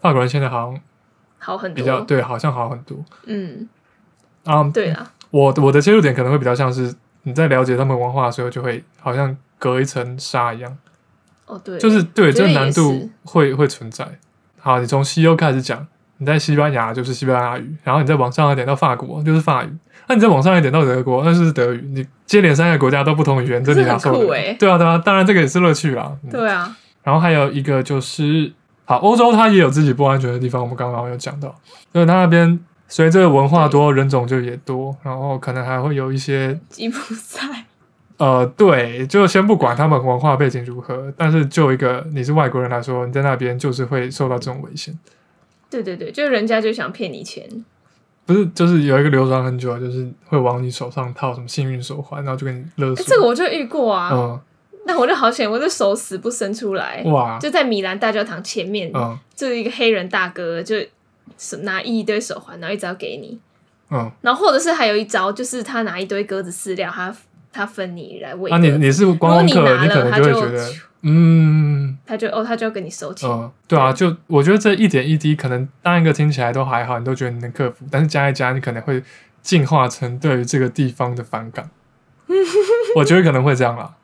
[0.00, 0.80] 法国人现在好像
[1.38, 2.96] 好很多，比较对，好像好很多。
[3.26, 3.68] 嗯，
[4.44, 10.78] 啊，um, 对啊，我我的切入点可能会比较像是你在了解他们文化的时候，就会好像隔一层纱一样。
[11.46, 14.06] 哦，对，就是对，这个难度会会存在。
[14.58, 15.86] 好，你从西欧开始讲，
[16.18, 19.76] 你在西班牙就是西班牙语，然后你再往上一点到法国就是法语。
[20.08, 21.84] 那你再往上一点到德国，那是德语。
[21.92, 24.56] 你接连三个国家都不同语言，这你哪受得了？
[24.58, 26.16] 对啊，对啊，当然这个也是乐趣啦。
[26.24, 26.76] 嗯、对啊。
[27.02, 28.52] 然后还有一个就是，
[28.84, 31.54] 好，欧洲它也有自己不安全的地方，我们刚刚有讲到，
[31.92, 37.64] 就是它那边随着文化多，人种就也多，然后可能还会有一些吉普赛。
[38.18, 44.98] 呃，对，就先不管他们文化背景如何，但是就一个你是外国人来说，你在那边就是会受到这种危险。
[45.70, 47.44] 对对对，就人家就想骗你钱，
[48.28, 53.04] 不是，就是有一个流传很久，就是会往你手上套什么幸运手环，然后就给你勒索。
[53.06, 54.38] 这个我就遇过啊，嗯，
[54.84, 60.76] 那我就好险，我的手死不伸出来，哇，就在米兰大教堂前面，嗯，就是一个黑人大哥，就
[61.62, 63.38] 拿一堆手环，然后一直要给你，
[63.90, 67.14] 嗯，然后或者是还有一招，就是他拿一堆鸽子饲料，他。
[67.50, 68.50] 他分你来喂。
[68.50, 70.70] 啊，你你是观光客，你，你可能就会觉得，
[71.02, 73.28] 嗯，他就哦，他就要跟你收钱。
[73.30, 79.00] 嗯，对啊，就我觉得这一点一滴，可能当一个听起来都还好，你都觉得你能克服，但是加一加，你可能会
[79.40, 81.70] 进化成对于这个地方的反感。
[82.96, 83.94] 我觉得可能会这样啦。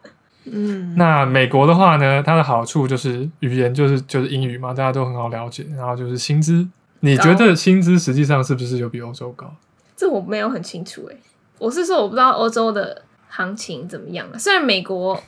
[0.44, 6.68] 嗯，那美国的话呢，它的好处就是语言就是就是英语嘛，大家都很好了解，然后就是薪资，
[7.00, 9.52] 你觉得薪资实际上是不是有比欧洲高？
[9.96, 11.20] 这我没有很清楚诶、欸，
[11.58, 13.02] 我是说我不知道欧洲的。
[13.36, 14.38] 行情怎么样啊？
[14.38, 15.20] 虽然美国，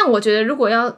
[0.00, 0.96] 但我觉得如果要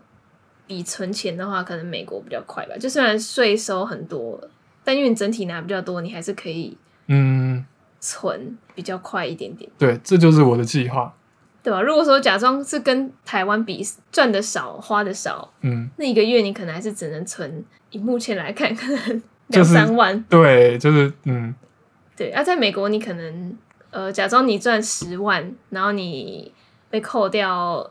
[0.66, 2.76] 比存钱的话，可能美国比较快吧。
[2.76, 4.38] 就虽然税收很多，
[4.84, 6.76] 但因为你整体拿比较多，你还是可以
[7.06, 7.64] 嗯
[7.98, 9.70] 存比较快一点点。
[9.78, 11.14] 对，这就是我的计划，
[11.62, 11.80] 对吧？
[11.80, 13.82] 如果说假装是跟台湾比，
[14.12, 20.22] 赚的少，花的少，嗯，那一个月你可能还是只能存，以目前来看，可能两三万。
[20.28, 21.54] 对，就是嗯，
[22.14, 22.30] 对。
[22.32, 23.56] 而、啊、在美国，你可能。
[23.92, 26.54] 呃，假装你赚十万，然后你
[26.90, 27.90] 被扣掉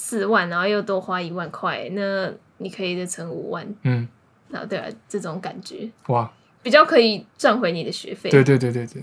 [0.00, 3.66] 四万，然后又多花一万块，那你可以再存五万。
[3.82, 4.08] 嗯，
[4.48, 6.32] 然后对啊，这种感觉哇，
[6.62, 8.30] 比较可以赚回你的学费。
[8.30, 9.02] 对对对对对。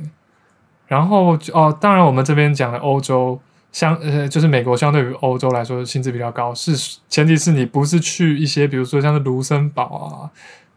[0.87, 3.39] 然后哦，当然我们这边讲的欧洲
[3.71, 10.31] 相呃，就是美国相对于欧洲来说薪资比较高，是前提是你不是去一些比如说像是卢森堡啊，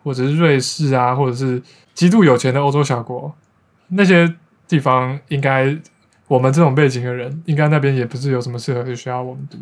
[0.05, 1.62] 或者是瑞士啊，或者是
[1.95, 3.35] 极度有钱的欧洲小国
[3.89, 4.35] 那些。
[4.71, 5.77] 地方应该，
[6.29, 9.59] 我们这种背景的人，应该那边也不是有什么适合的学校我们读，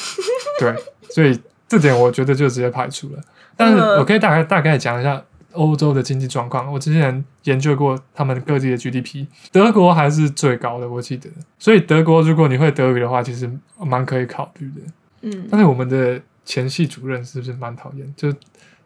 [0.58, 0.74] 对，
[1.10, 1.38] 所以
[1.68, 3.20] 这点我觉得就直接排除了。
[3.56, 5.22] 但是我可以大概大概讲一下
[5.52, 6.72] 欧洲的经济状况。
[6.72, 11.28] 我之前研究过他们各地的 GDP，德国还是最高的，我记得。
[11.58, 14.80] 所以德国如果你会德语的话，其实蛮可以考虑的。
[15.22, 18.14] 嗯，但是我们的前系主任是不是蛮讨厌？
[18.16, 18.32] 就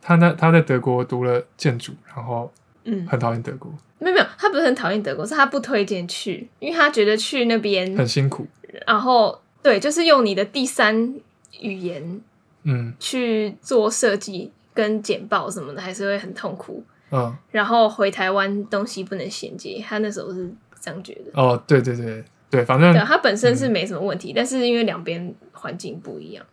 [0.02, 2.52] 他那他在德国读了建筑，然后
[2.84, 3.72] 嗯，很讨厌德国。
[3.98, 8.46] 没有没有，他不是很讨厌德国，是他不推荐去，因为他觉得去那边很辛苦。
[8.86, 11.12] 然后对，就是用你的第三
[11.60, 12.20] 语言，
[12.62, 16.84] 嗯，去做设计跟简报什么的，还是会很痛苦。
[17.10, 20.48] 嗯，然后回台湾东西不能衔接，他那时候是
[20.80, 21.32] 这样觉得。
[21.34, 26.46] 哦，对对对对，反正对他本身是没什么问题，嗯、但是因为两边环境不一样。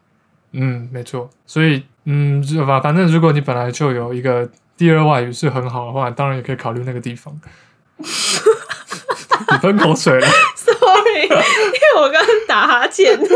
[0.53, 1.29] 嗯，没错。
[1.45, 4.49] 所以嗯，反反正如果你本来就有一个。
[4.75, 7.39] 第二外语是很好的话，当然也可以考虑那个地方。
[9.51, 10.27] 你喷口水了
[10.83, 13.17] ，sorry，因为我刚刚打哈欠。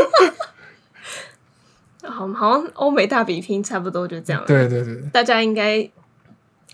[2.03, 4.47] 好，好像欧美大比拼差不多就这样了。
[4.47, 5.81] 对对对，大家应该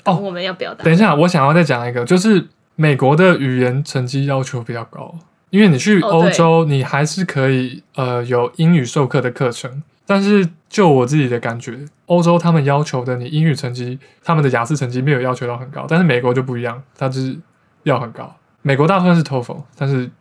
[0.03, 0.83] 哦，我们要表达。
[0.83, 5.15] 等一下，我想要再讲一个，就是美国的语言成绩要求比较高，
[5.49, 9.81] 因为你去欧洲，哦、你还是可以呃有英语授课的课程。
[10.05, 17.35] 但是就我自己的感觉，欧洲他们要求的你英语成绩，他们的雅思成绩没有要求到很高，但是美国就不一样，它就是
[17.83, 18.35] 要很高。
[18.61, 20.11] 美国大部分是 TOEFL，但是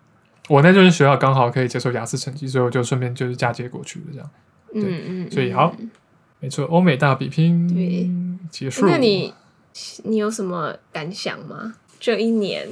[0.49, 4.31] 我那就是学校刚好可以接受雅思成绩，所以我就顺便就是嫁接过去了这样。
[4.73, 5.75] 对，嗯嗯，所以好，
[6.41, 8.87] 没错，欧美大比拼结束。
[8.87, 9.33] 那你
[10.05, 11.75] 你有什么感想吗？
[12.01, 12.69] 这一年？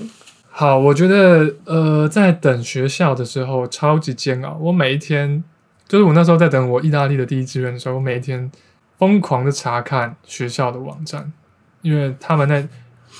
[0.50, 5.44] 好，我觉得呃，在等学校的时候超级煎熬，我每一天。
[5.88, 8.48] 就是我那时候在等我意大利的第一志愿的时候，我每一天
[8.96, 11.32] 疯狂的查看学校的网站，
[11.82, 12.64] 因为他们那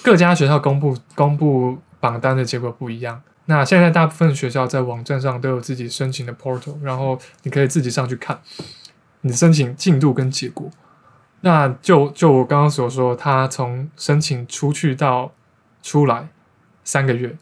[0.04, 3.20] 各家学校公布公布榜单的结果不一样。
[3.50, 8.40] 那现在大部分学校在网站上都有自己申请的 portal，然后你可以自己上去看
[9.22, 10.70] 你申请进度跟结果。
[11.40, 15.32] 那就就我刚刚所说，他从申请出去到
[15.82, 16.28] 出来
[16.84, 17.36] 三个月，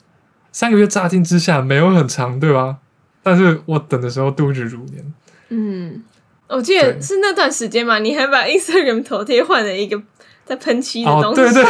[0.51, 2.79] 三个月乍听之下没有很长，对吧？
[3.23, 5.13] 但是我等的时候度日如年。
[5.51, 6.03] 嗯，
[6.47, 10.03] 我记得是那段时间嘛，你还把 Instagram 头贴换了一个
[10.47, 11.43] 在喷漆的东西。
[11.43, 11.65] 哦，对对，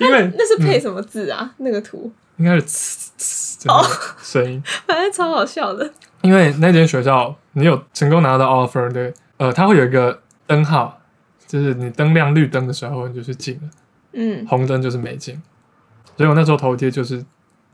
[0.04, 1.54] 因为那是配什么字啊？
[1.58, 3.88] 嗯、那个图应该是呲呲这个
[4.22, 5.90] 声音， 反正超好笑的。
[6.22, 11.00] 因为那间学校，你有成功拿到 offer 的，呃，它会有一个灯号，
[11.46, 13.68] 就是你灯亮绿灯的时候，你就是进了，
[14.12, 15.40] 嗯，红灯就是没进。
[16.16, 17.24] 所以我那时候头贴就是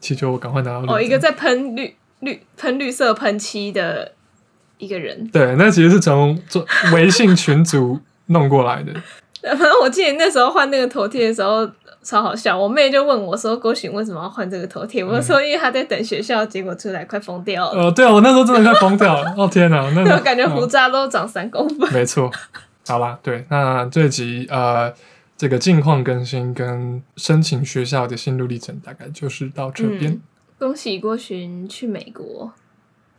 [0.01, 0.89] 祈求我赶快拿到绿。
[0.89, 1.95] 哦，一个在喷绿。
[2.21, 4.13] 绿喷绿色喷漆的
[4.79, 8.95] 一个人，对，那其实是从做微信群组弄过来的。
[9.43, 11.71] 反正我记得那时候换那个头贴的时候
[12.05, 19.35] 超好笑，我妹就问我说：“郭洵为什么要换这个头贴？”我说：“因为她在等学校结果出来，快疯掉了。”呃，对啊，我那时候真的快疯掉了。
[19.37, 21.93] 哦天哪，那、 我感觉胡渣都长三公分。
[21.93, 22.31] 没错，
[22.87, 24.93] 好啦，对，那这集呃。
[25.37, 30.13] 这个近况更新跟申请学校的心路历程，大概就是到这边。
[30.13, 30.23] 嗯、
[30.61, 32.53] 恭喜郭洵去美国。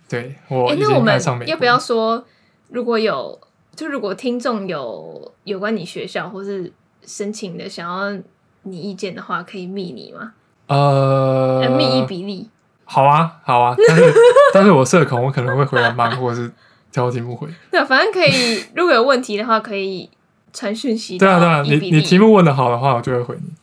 [0.07, 1.51] 对，我已经爱上美国。
[1.51, 2.23] 要不要说，
[2.69, 3.37] 如果有
[3.75, 6.71] 就如果听众有有关你学校或是
[7.05, 8.17] 申请的，想要
[8.65, 10.33] 你意见的话，可以密你吗？
[10.67, 12.49] 呃，密一比例。
[12.83, 14.13] 好啊，好啊，但是
[14.53, 16.51] 但是我社恐，我可能会回来慢，或者是
[16.91, 17.47] 挑题目回。
[17.71, 18.65] 对，反正可以。
[18.75, 20.09] 如果有问题的话，可以。
[20.57, 21.17] 传讯息。
[21.17, 23.53] 对啊，对啊，你你题目问的好的话，我就会回你。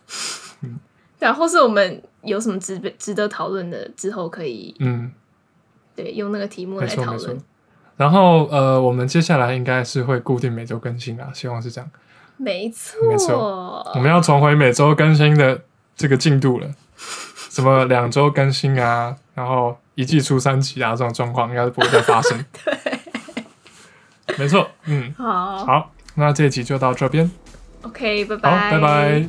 [0.61, 0.79] 嗯，
[1.19, 5.11] 对啊，或是我们有什么值值得讨论的，之后可以嗯，
[5.97, 7.41] 对，用那个题目来讨论。
[7.97, 11.91] 然后呃，我们接下来应该是会固定每周更新啊，希望是这样。
[12.43, 12.69] 没
[13.17, 15.63] 错，我们要重回每周更新的
[15.97, 16.69] 这个进度了。
[17.51, 22.45] 什么两周更新啊，然后一季出三期啊这种状况应该是不会再发生。
[22.65, 27.31] 对，没错，嗯，好，好，那这一集就到这边。
[27.83, 29.29] OK，拜拜，拜拜。